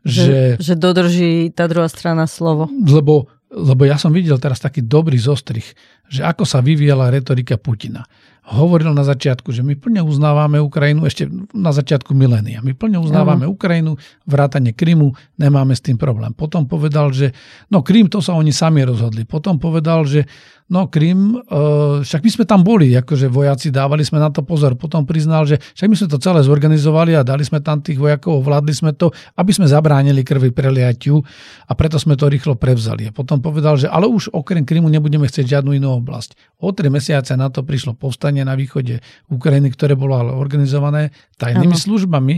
[0.03, 0.59] že...
[0.59, 2.69] Že, že dodrží tá druhá strana slovo.
[2.69, 5.73] Lebo, lebo ja som videl teraz taký dobrý zostrich,
[6.11, 8.05] že ako sa vyvíjala retorika Putina
[8.45, 13.45] hovoril na začiatku, že my plne uznávame Ukrajinu, ešte na začiatku milénia, my plne uznávame
[13.45, 13.55] uh-huh.
[13.55, 16.33] Ukrajinu, vrátanie Krymu, nemáme s tým problém.
[16.33, 17.35] Potom povedal, že
[17.69, 19.27] no Krym, to sa oni sami rozhodli.
[19.27, 20.25] Potom povedal, že
[20.69, 24.77] No Krym, uh, však my sme tam boli, akože vojaci, dávali sme na to pozor.
[24.77, 28.45] Potom priznal, že však my sme to celé zorganizovali a dali sme tam tých vojakov,
[28.45, 31.25] vládli sme to, aby sme zabránili krvi preliatiu
[31.65, 33.09] a preto sme to rýchlo prevzali.
[33.09, 36.37] A potom povedal, že ale už okrem Krymu nebudeme chcieť žiadnu inú oblasť.
[36.61, 39.01] O tri mesiace na to prišlo povstanie na východe
[39.33, 41.09] Ukrajiny, ktoré bolo ale organizované
[41.41, 41.83] tajnými ano.
[41.83, 42.35] službami,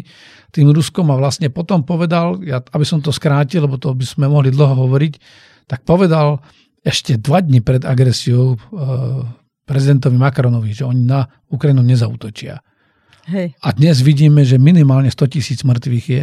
[0.56, 4.26] tým Ruskom a vlastne potom povedal, ja, aby som to skrátil, lebo to by sme
[4.32, 5.14] mohli dlho hovoriť,
[5.68, 6.40] tak povedal,
[6.82, 8.60] ešte dva dni pred agresiou eh,
[9.68, 12.60] prezidentovi Macronovi, že oni na Ukrajinu nezautočia.
[13.30, 13.54] Hej.
[13.62, 16.22] A dnes vidíme, že minimálne 100 tisíc mŕtvych je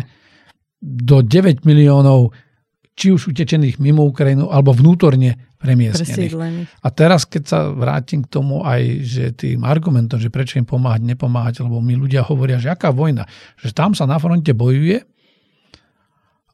[0.82, 2.34] do 9 miliónov
[2.98, 6.34] či už utečených mimo Ukrajinu, alebo vnútorne premiestnených.
[6.82, 11.06] A teraz, keď sa vrátim k tomu aj, že tým argumentom, že prečo im pomáhať,
[11.06, 15.06] nepomáhať, lebo my ľudia hovoria, že aká vojna, že tam sa na fronte bojuje,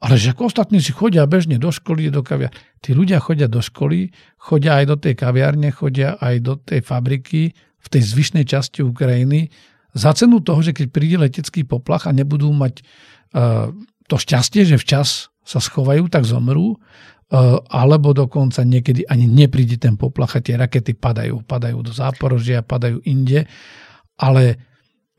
[0.05, 2.53] ale že ostatní si chodia bežne do školy, do kaviarne.
[2.84, 7.57] Tí ľudia chodia do školy, chodia aj do tej kaviarne, chodia aj do tej fabriky
[7.57, 9.49] v tej zvyšnej časti Ukrajiny
[9.97, 12.84] za cenu toho, že keď príde letecký poplach a nebudú mať
[13.32, 13.72] uh,
[14.05, 19.95] to šťastie, že včas sa schovajú, tak zomrú, uh, alebo dokonca niekedy ani nepríde ten
[19.95, 21.45] poplach a tie rakety padajú.
[21.45, 23.45] Padajú do Záporožia, padajú inde.
[24.16, 24.57] Ale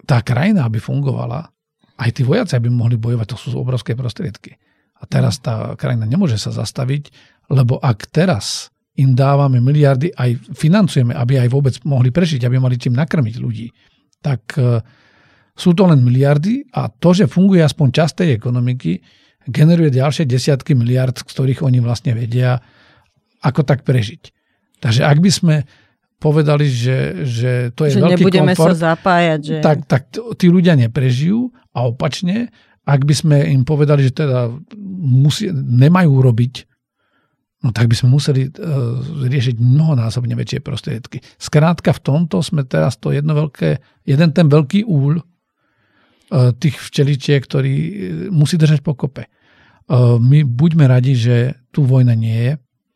[0.03, 1.45] tá krajina, aby fungovala,
[1.95, 4.57] aj tí vojaci, aby mohli bojovať, to sú obrovské prostriedky.
[4.99, 7.11] A teraz tá krajina nemôže sa zastaviť,
[7.51, 12.79] lebo ak teraz im dávame miliardy, aj financujeme, aby aj vôbec mohli prežiť, aby mali
[12.79, 13.67] čím nakrmiť ľudí,
[14.23, 14.79] tak e,
[15.51, 19.03] sú to len miliardy a to, že funguje aspoň časť tej ekonomiky,
[19.49, 22.61] generuje ďalšie desiatky miliard, z ktorých oni vlastne vedia,
[23.41, 24.33] ako tak prežiť.
[24.81, 25.55] Takže ak by sme
[26.17, 29.39] povedali, že, že to je že veľký nebudeme komfort, sa zapájať.
[29.41, 29.57] Že...
[29.61, 30.01] Tak, tak
[30.39, 32.49] tí ľudia neprežijú a opačne,
[32.85, 34.49] ak by sme im povedali, že teda
[35.01, 36.53] musí, nemajú robiť,
[37.65, 38.53] no tak by sme museli uh,
[39.25, 41.21] riešiť mnohonásobne väčšie prostriedky.
[41.41, 45.17] Skrátka v tomto sme teraz to jedno veľké, jeden ten veľký uh,
[46.57, 47.93] tých včeličiek, ktorý uh,
[48.29, 49.29] musí držať pokope.
[49.85, 52.53] Uh, my buďme radi, že tu vojna nie je.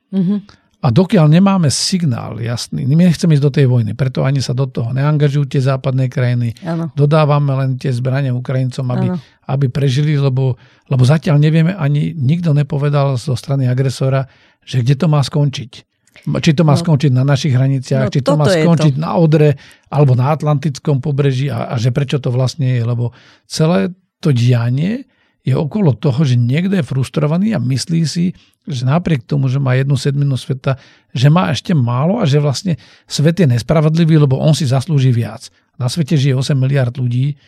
[0.10, 0.40] Mm-hmm.
[0.80, 4.64] A dokiaľ nemáme signál jasný, my nechceme ísť do tej vojny, preto ani sa do
[4.64, 6.56] toho neangažujú tie západné krajiny.
[6.64, 6.88] Ano.
[6.96, 9.12] Dodávame len tie zbranie Ukrajincom, aby,
[9.52, 10.56] aby prežili, lebo,
[10.88, 14.24] lebo zatiaľ nevieme, ani nikto nepovedal zo strany agresora,
[14.64, 15.89] že kde to má skončiť.
[16.20, 16.82] Či to má no.
[16.82, 19.02] skončiť na našich hraniciach, no, či to má skončiť to.
[19.02, 19.56] na Odre
[19.88, 22.82] alebo na Atlantickom pobreží a, a že prečo to vlastne je.
[22.84, 23.16] Lebo
[23.48, 25.08] celé to dianie
[25.48, 28.36] je okolo toho, že niekto je frustrovaný a myslí si,
[28.68, 30.76] že napriek tomu, že má jednu sedminu sveta,
[31.16, 32.76] že má ešte málo a že vlastne
[33.08, 35.48] svet je nespravodlivý, lebo on si zaslúži viac.
[35.80, 37.40] Na svete žije 8 miliard ľudí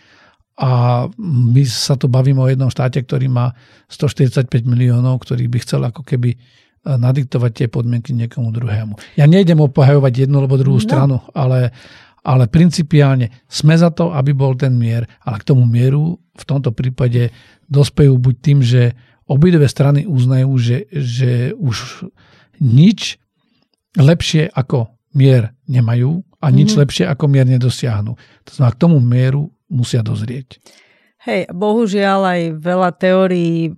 [0.55, 3.51] a my sa tu bavíme o jednom štáte, ktorý má
[3.91, 6.39] 145 miliónov, ktorý by chcel ako keby
[6.86, 8.97] nadiktovať tie podmienky niekomu druhému.
[9.17, 10.86] Ja nejdem opahajovať jednu alebo druhú no.
[10.86, 11.69] stranu, ale,
[12.25, 16.73] ale principiálne sme za to, aby bol ten mier, ale k tomu mieru v tomto
[16.73, 17.29] prípade
[17.69, 18.97] dospejú buď tým, že
[19.29, 22.09] obidve strany uznajú, že, že už
[22.57, 23.21] nič
[23.95, 26.82] lepšie ako mier nemajú a nič mm-hmm.
[26.82, 28.17] lepšie ako mier nedosiahnu.
[28.17, 30.57] To znamená, k tomu mieru musia dozrieť.
[31.22, 33.78] Hej, bohužiaľ aj veľa teórií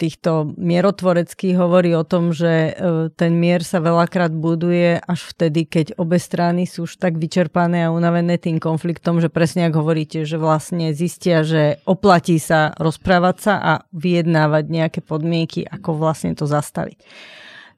[0.00, 2.72] týchto mierotvoreckých hovorí o tom, že e,
[3.12, 7.92] ten mier sa veľakrát buduje až vtedy, keď obe strany sú už tak vyčerpané a
[7.92, 13.54] unavené tým konfliktom, že presne ako hovoríte, že vlastne zistia, že oplatí sa rozprávať sa
[13.60, 17.04] a vyjednávať nejaké podmienky, ako vlastne to zastaviť.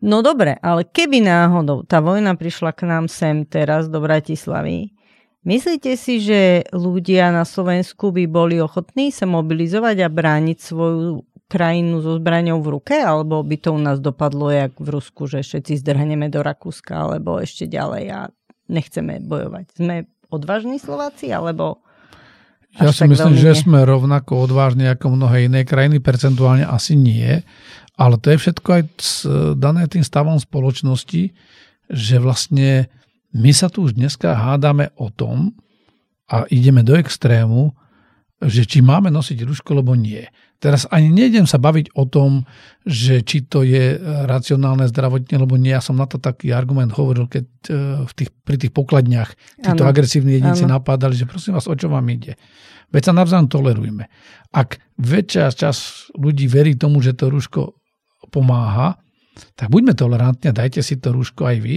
[0.07, 4.95] No dobre, ale keby náhodou tá vojna prišla k nám sem teraz do Bratislavy,
[5.41, 12.05] Myslíte si, že ľudia na Slovensku by boli ochotní sa mobilizovať a brániť svoju krajinu
[12.05, 15.80] so zbraňou v ruke, alebo by to u nás dopadlo jak v Rusku, že všetci
[15.80, 18.20] zdrhneme do Rakúska, alebo ešte ďalej a
[18.68, 19.80] nechceme bojovať.
[19.80, 21.82] Sme odvážni Slováci, alebo
[22.78, 23.62] ja si myslím, že nie.
[23.66, 27.43] sme rovnako odvážni ako mnohé iné krajiny, percentuálne asi nie,
[27.99, 28.82] ale to je všetko aj
[29.59, 31.34] dané tým stavom spoločnosti,
[31.91, 32.86] že vlastne
[33.35, 35.55] my sa tu už dneska hádame o tom
[36.31, 37.74] a ideme do extrému,
[38.41, 40.24] že či máme nosiť rúško, alebo nie.
[40.57, 42.49] Teraz ani nejdem sa baviť o tom,
[42.89, 45.76] že či to je racionálne zdravotne, alebo nie.
[45.76, 47.72] Ja som na to taký argument hovoril, keď e,
[48.09, 49.93] v tých, pri tých pokladniach títo ano.
[49.93, 50.81] agresívni jedinci ano.
[50.81, 52.41] napádali, že prosím vás, o čo vám ide.
[52.89, 54.09] Veď sa navzájom tolerujme.
[54.57, 57.76] Ak väčšia čas ľudí verí tomu, že to rúško
[58.33, 58.97] pomáha,
[59.53, 61.76] tak buďme tolerantní a dajte si to rúško aj vy,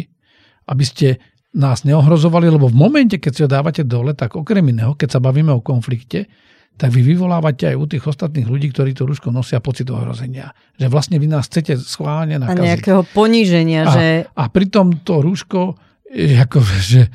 [0.68, 1.20] aby ste
[1.54, 5.20] nás neohrozovali, lebo v momente, keď si ho dávate dole, tak okrem iného, keď sa
[5.22, 6.26] bavíme o konflikte,
[6.74, 10.58] tak vy vyvolávate aj u tých ostatných ľudí, ktorí to rúško nosia pocit ohrozenia.
[10.82, 12.58] Že vlastne vy nás chcete schválne nakaziť.
[12.58, 13.82] A nejakého poníženia.
[13.86, 14.06] A, že...
[14.26, 15.78] a pritom to rúško,
[16.18, 16.58] ako,
[16.92, 17.10] že e,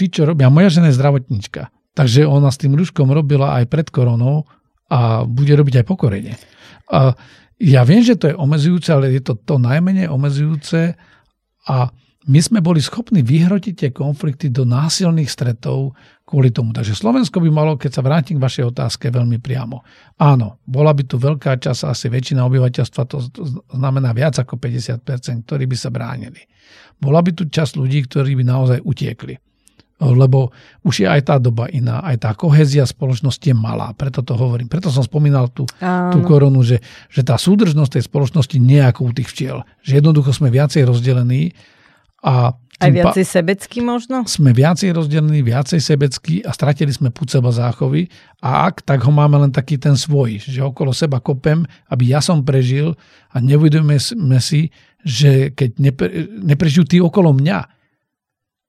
[0.00, 3.88] tí, čo robia, moja žena je zdravotníčka, takže ona s tým rúškom robila aj pred
[3.92, 4.48] koronou
[4.88, 6.40] a bude robiť aj po korene.
[6.88, 7.12] A
[7.60, 10.96] ja viem, že to je omezujúce, ale je to to najmenej omezujúce
[11.68, 11.76] a
[12.26, 15.94] my sme boli schopní vyhrotiť tie konflikty do násilných stretov
[16.26, 16.74] kvôli tomu.
[16.74, 19.86] Takže Slovensko by malo, keď sa vrátim k vašej otázke, veľmi priamo.
[20.18, 23.22] Áno, bola by tu veľká časť, asi väčšina obyvateľstva, to
[23.70, 26.42] znamená viac ako 50%, ktorí by sa bránili.
[26.98, 29.38] Bola by tu časť ľudí, ktorí by naozaj utiekli.
[29.96, 30.52] Lebo
[30.84, 34.68] už je aj tá doba iná, aj tá kohezia spoločnosti je malá, preto to hovorím.
[34.68, 35.64] Preto som spomínal tú,
[36.12, 38.56] tú koronu, že, že tá súdržnosť tej spoločnosti
[39.00, 39.64] u tých včiel.
[39.88, 41.56] Že jednoducho sme viacej rozdelení
[42.26, 44.28] a aj viacej sebecký možno?
[44.28, 48.12] Sme viacej rozdelení, viacej sebecký a stratili sme púd seba záchovy
[48.44, 52.20] a ak, tak ho máme len taký ten svoj, že okolo seba kopem, aby ja
[52.20, 52.92] som prežil
[53.32, 53.96] a neuvedujeme
[54.42, 54.68] si,
[55.00, 56.08] že keď nepre,
[56.44, 57.58] neprežijú tí okolo mňa,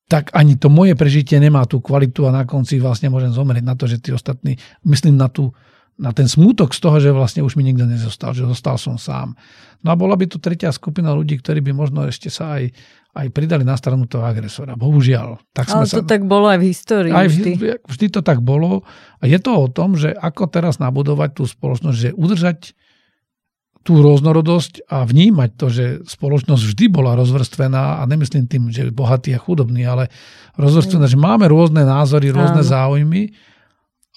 [0.07, 3.75] tak ani to moje prežitie nemá tú kvalitu a na konci vlastne môžem zomrieť na
[3.75, 4.55] to, že tí ostatní,
[4.87, 5.51] myslím na, tú,
[5.97, 9.33] na ten smútok z toho, že vlastne už mi nikto nezostal, že zostal som sám.
[9.81, 12.73] No a bola by tu tretia skupina ľudí, ktorí by možno ešte sa aj
[13.17, 14.77] aj pridali na stranu toho agresora.
[14.77, 15.41] Bohužiaľ.
[15.49, 16.05] Tak sme Ale to sa...
[16.05, 17.09] tak bolo aj v histórii.
[17.09, 17.81] Aj vždy.
[17.81, 18.85] vždy to tak bolo.
[19.17, 22.77] A je to o tom, že ako teraz nabudovať tú spoločnosť, že udržať
[23.81, 29.31] tú rôznorodosť a vnímať to, že spoločnosť vždy bola rozvrstvená a nemyslím tým, že bohatý
[29.31, 30.11] a chudobný, ale
[30.59, 32.69] rozvrstvená, že máme rôzne názory, rôzne Áno.
[32.69, 33.31] záujmy,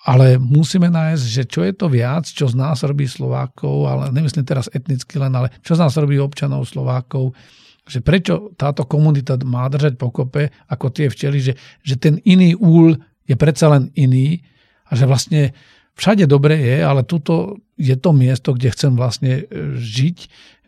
[0.00, 4.48] ale musíme nájsť, že čo je to viac, čo z nás robí Slovákov, ale nemyslím
[4.48, 7.36] teraz etnicky len, ale čo z nás robí občanov Slovákov,
[7.84, 11.52] že prečo táto komunita má držať pokope ako tie včely, že,
[11.84, 12.96] že ten iný úl
[13.28, 14.40] je predsa len iný
[14.88, 15.52] a že vlastne
[16.00, 20.18] všade dobre je, ale tuto je to miesto, kde chcem vlastne e, žiť,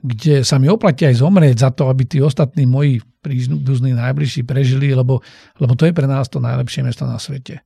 [0.02, 4.92] kde sa mi oplatí aj zomrieť za to, aby tí ostatní moji príbuzní najbližší prežili,
[4.92, 5.22] lebo,
[5.62, 7.62] lebo to je pre nás to najlepšie miesto na svete.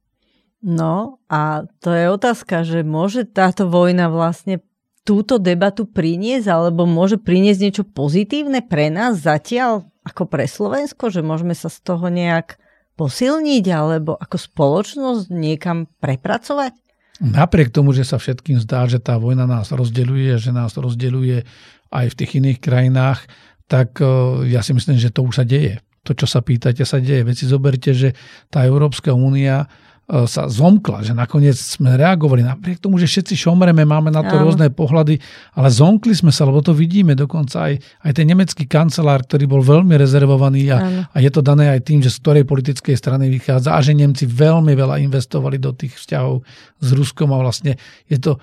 [0.66, 4.66] No a to je otázka, že môže táto vojna vlastne
[5.06, 11.22] túto debatu priniesť, alebo môže priniesť niečo pozitívne pre nás zatiaľ, ako pre Slovensko, že
[11.22, 12.58] môžeme sa z toho nejak
[12.98, 16.74] posilniť, alebo ako spoločnosť niekam prepracovať?
[17.22, 21.46] Napriek tomu, že sa všetkým zdá, že tá vojna nás rozdeľuje, že nás rozdeľuje
[21.94, 23.22] aj v tých iných krajinách,
[23.70, 24.06] tak e,
[24.50, 25.78] ja si myslím, že to už sa deje.
[26.02, 27.22] To, čo sa pýtate, sa deje.
[27.22, 28.18] Veď si zoberte, že
[28.50, 29.70] tá Európska únia
[30.06, 34.46] sa zomkla, že nakoniec sme reagovali, napriek tomu, že všetci šomreme, máme na to Áno.
[34.46, 35.18] rôzne pohľady,
[35.58, 37.74] ale zomkli sme sa, lebo to vidíme, dokonca aj,
[38.06, 40.78] aj ten nemecký kancelár, ktorý bol veľmi rezervovaný a,
[41.10, 44.30] a je to dané aj tým, že z ktorej politickej strany vychádza a že Nemci
[44.30, 46.46] veľmi veľa investovali do tých vzťahov
[46.78, 47.74] s Ruskom a vlastne
[48.06, 48.38] je to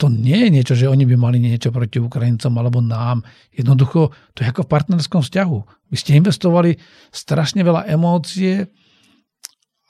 [0.00, 3.22] to nie je niečo, že oni by mali niečo proti Ukrajincom alebo nám.
[3.52, 5.58] Jednoducho, to je ako v partnerskom vzťahu.
[5.92, 6.74] Vy ste investovali
[7.12, 8.66] strašne veľa emócie,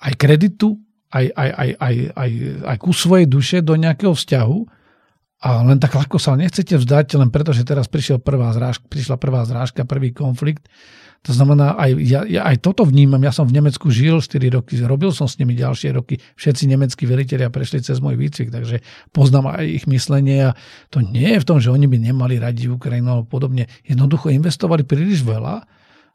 [0.03, 0.75] aj kreditu,
[1.13, 2.31] aj, aj, aj, aj, aj,
[2.65, 4.59] aj ku svojej duše do nejakého vzťahu
[5.43, 9.17] a len tak ľahko sa nechcete vzdať, len preto, že teraz prišiel prvá zrážka, prišla
[9.19, 10.71] prvá zrážka, prvý konflikt.
[11.23, 13.23] To znamená, aj, ja, ja aj toto vnímam.
[13.23, 16.19] Ja som v Nemecku žil 4 roky, robil som s nimi ďalšie roky.
[16.35, 18.83] Všetci nemeckí veliteľia prešli cez môj výcvik, takže
[19.15, 20.57] poznám aj ich myslenie a
[20.91, 23.71] to nie je v tom, že oni by nemali radi Ukrajinu alebo podobne.
[23.87, 25.63] Jednoducho investovali príliš veľa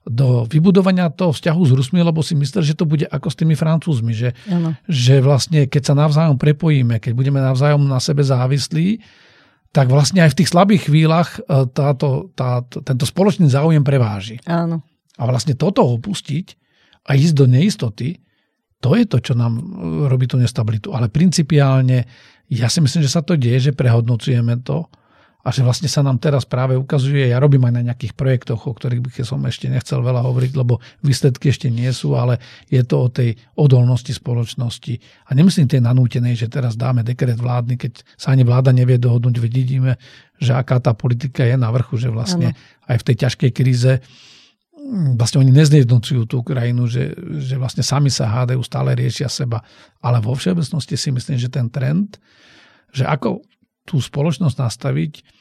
[0.08, 3.54] do vybudovania toho vzťahu s Rusmi, lebo si myslel, že to bude ako s tými
[3.60, 4.32] Francúzmi, že,
[4.88, 9.04] že vlastne keď sa navzájom prepojíme, keď budeme navzájom na sebe závislí,
[9.76, 14.40] tak vlastne aj v tých slabých chvíľach e, táto, táto, tento spoločný záujem preváži.
[14.48, 14.82] Áno.
[15.20, 16.56] A vlastne toto opustiť
[17.06, 18.18] a ísť do neistoty,
[18.80, 19.62] to je to, čo nám e,
[20.08, 20.96] robí tú nestabilitu.
[20.96, 22.08] Ale principiálne
[22.48, 24.88] ja si myslím, že sa to deje, že prehodnocujeme to
[25.48, 28.76] a že vlastne sa nám teraz práve ukazuje, ja robím aj na nejakých projektoch, o
[28.76, 32.96] ktorých by som ešte nechcel veľa hovoriť, lebo výsledky ešte nie sú, ale je to
[33.00, 35.00] o tej odolnosti spoločnosti.
[35.24, 39.40] A nemyslím tej nanútenej, že teraz dáme dekret vládny, keď sa ani vláda nevie dohodnúť,
[39.40, 39.96] vidíme,
[40.36, 42.60] že aká tá politika je na vrchu, že vlastne ano.
[42.92, 44.04] aj v tej ťažkej kríze
[45.16, 49.64] vlastne oni neznejednocujú tú krajinu, že, že vlastne sami sa hádajú, stále riešia seba.
[50.04, 52.20] Ale vo všeobecnosti si myslím, že ten trend,
[52.92, 53.44] že ako
[53.88, 55.37] tú spoločnosť nastaviť,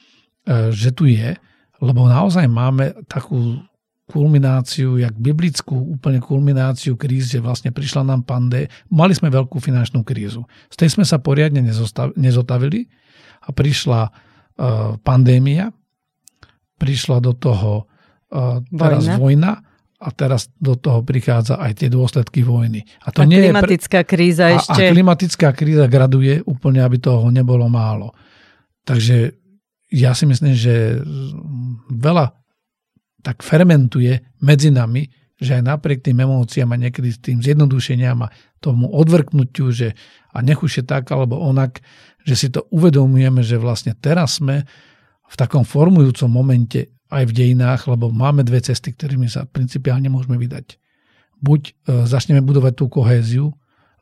[0.70, 1.34] že tu je,
[1.82, 3.60] lebo naozaj máme takú
[4.06, 10.06] kulmináciu, jak biblickú úplne kulmináciu kríz, že vlastne prišla nám pandé, mali sme veľkú finančnú
[10.06, 10.46] krízu.
[10.70, 11.58] Z tej sme sa poriadne
[12.14, 12.86] nezotavili
[13.42, 15.74] a prišla uh, pandémia,
[16.78, 17.90] prišla do toho
[18.30, 19.18] uh, teraz vojna.
[19.18, 19.52] vojna
[19.96, 22.86] a teraz do toho prichádza aj tie dôsledky vojny.
[23.02, 24.10] A, to a nie klimatická je pre...
[24.14, 24.82] kríza a, ešte.
[24.86, 28.14] A klimatická kríza graduje úplne, aby toho nebolo málo.
[28.86, 29.45] Takže
[29.96, 31.00] ja si myslím, že
[31.88, 32.36] veľa
[33.24, 38.88] tak fermentuje medzi nami, že aj napriek tým emóciám a niekedy tým zjednodušeniam a tomu
[38.92, 39.96] odvrknutiu, že
[40.32, 41.80] a nech už je tak alebo onak,
[42.24, 44.68] že si to uvedomujeme, že vlastne teraz sme
[45.26, 50.36] v takom formujúcom momente aj v dejinách, lebo máme dve cesty, ktorými sa principiálne môžeme
[50.36, 50.76] vydať.
[51.38, 51.72] Buď e,
[52.08, 53.46] začneme budovať tú kohéziu,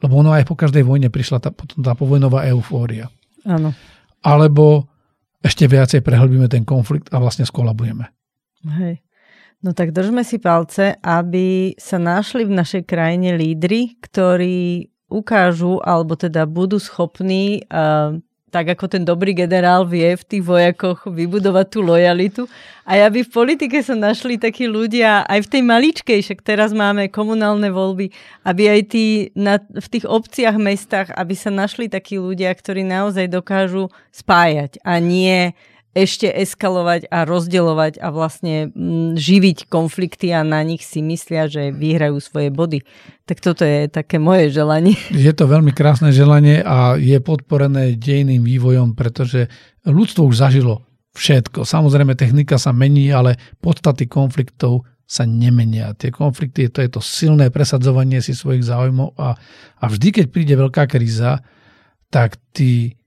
[0.01, 3.13] lebo ono aj po každej vojne prišla tá, tá povojnová eufória.
[3.45, 3.77] Áno.
[4.25, 4.89] Alebo
[5.45, 8.09] ešte viacej prehlbíme ten konflikt a vlastne skolabujeme.
[8.65, 9.05] Hej.
[9.61, 16.17] No tak držme si palce, aby sa našli v našej krajine lídry, ktorí ukážu, alebo
[16.17, 18.17] teda budú schopní, uh,
[18.55, 22.47] tak ako ten dobrý generál vie v tých vojakoch vybudovať tú lojalitu.
[22.87, 27.11] A aby v politike sa našli takí ľudia, aj v tej maličkej, však teraz máme
[27.11, 28.15] komunálne voľby,
[28.47, 33.27] aby aj tí na, v tých obciach, mestách, aby sa našli takí ľudia, ktorí naozaj
[33.27, 35.51] dokážu spájať a nie
[35.95, 41.71] ešte eskalovať a rozdeľovať a vlastne mm, živiť konflikty a na nich si myslia, že
[41.71, 42.83] vyhrajú svoje body.
[43.25, 44.99] Tak toto je také moje želanie.
[45.15, 49.49] Je to veľmi krásne želanie a je podporené dejným vývojom, pretože
[49.87, 50.83] ľudstvo už zažilo
[51.15, 51.63] všetko.
[51.63, 55.95] Samozrejme, technika sa mení, ale podstaty konfliktov sa nemenia.
[55.95, 59.39] Tie konflikty, to je to silné presadzovanie si svojich záujmov a,
[59.79, 61.45] a vždy, keď príde veľká kríza,
[62.11, 62.99] tak tí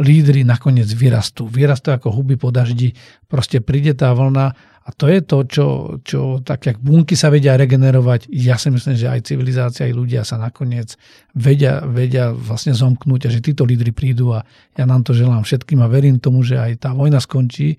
[0.00, 1.44] lídry nakoniec vyrastú.
[1.46, 2.96] Vyrastú ako huby po daždi,
[3.28, 5.66] proste príde tá vlna a to je to, čo,
[6.00, 10.24] čo tak jak bunky sa vedia regenerovať, ja si myslím, že aj civilizácia, aj ľudia
[10.24, 10.96] sa nakoniec
[11.36, 14.42] vedia, vedia vlastne zomknúť a že títo lídry prídu a
[14.74, 17.76] ja nám to želám všetkým a verím tomu, že aj tá vojna skončí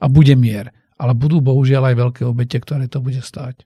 [0.00, 0.72] a bude mier.
[0.98, 3.62] Ale budú bohužiaľ aj veľké obete, ktoré to bude stáť.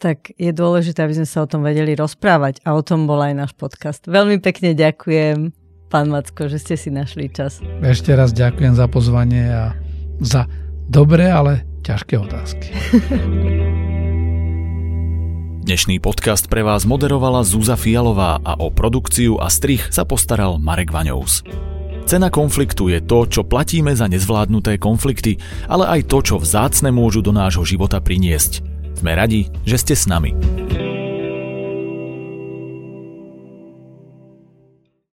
[0.00, 3.36] Tak je dôležité, aby sme sa o tom vedeli rozprávať a o tom bol aj
[3.36, 4.08] náš podcast.
[4.08, 5.59] Veľmi pekne ďakujem
[5.90, 7.58] pán Macko, že ste si našli čas.
[7.82, 9.74] Ešte raz ďakujem za pozvanie a
[10.22, 10.46] za
[10.86, 12.70] dobré, ale ťažké otázky.
[15.60, 20.90] Dnešný podcast pre vás moderovala Zúza Fialová a o produkciu a strich sa postaral Marek
[20.90, 21.44] Vaňous.
[22.10, 25.38] Cena konfliktu je to, čo platíme za nezvládnuté konflikty,
[25.70, 28.66] ale aj to, čo vzácne môžu do nášho života priniesť.
[28.98, 30.34] Sme radi, že ste s nami.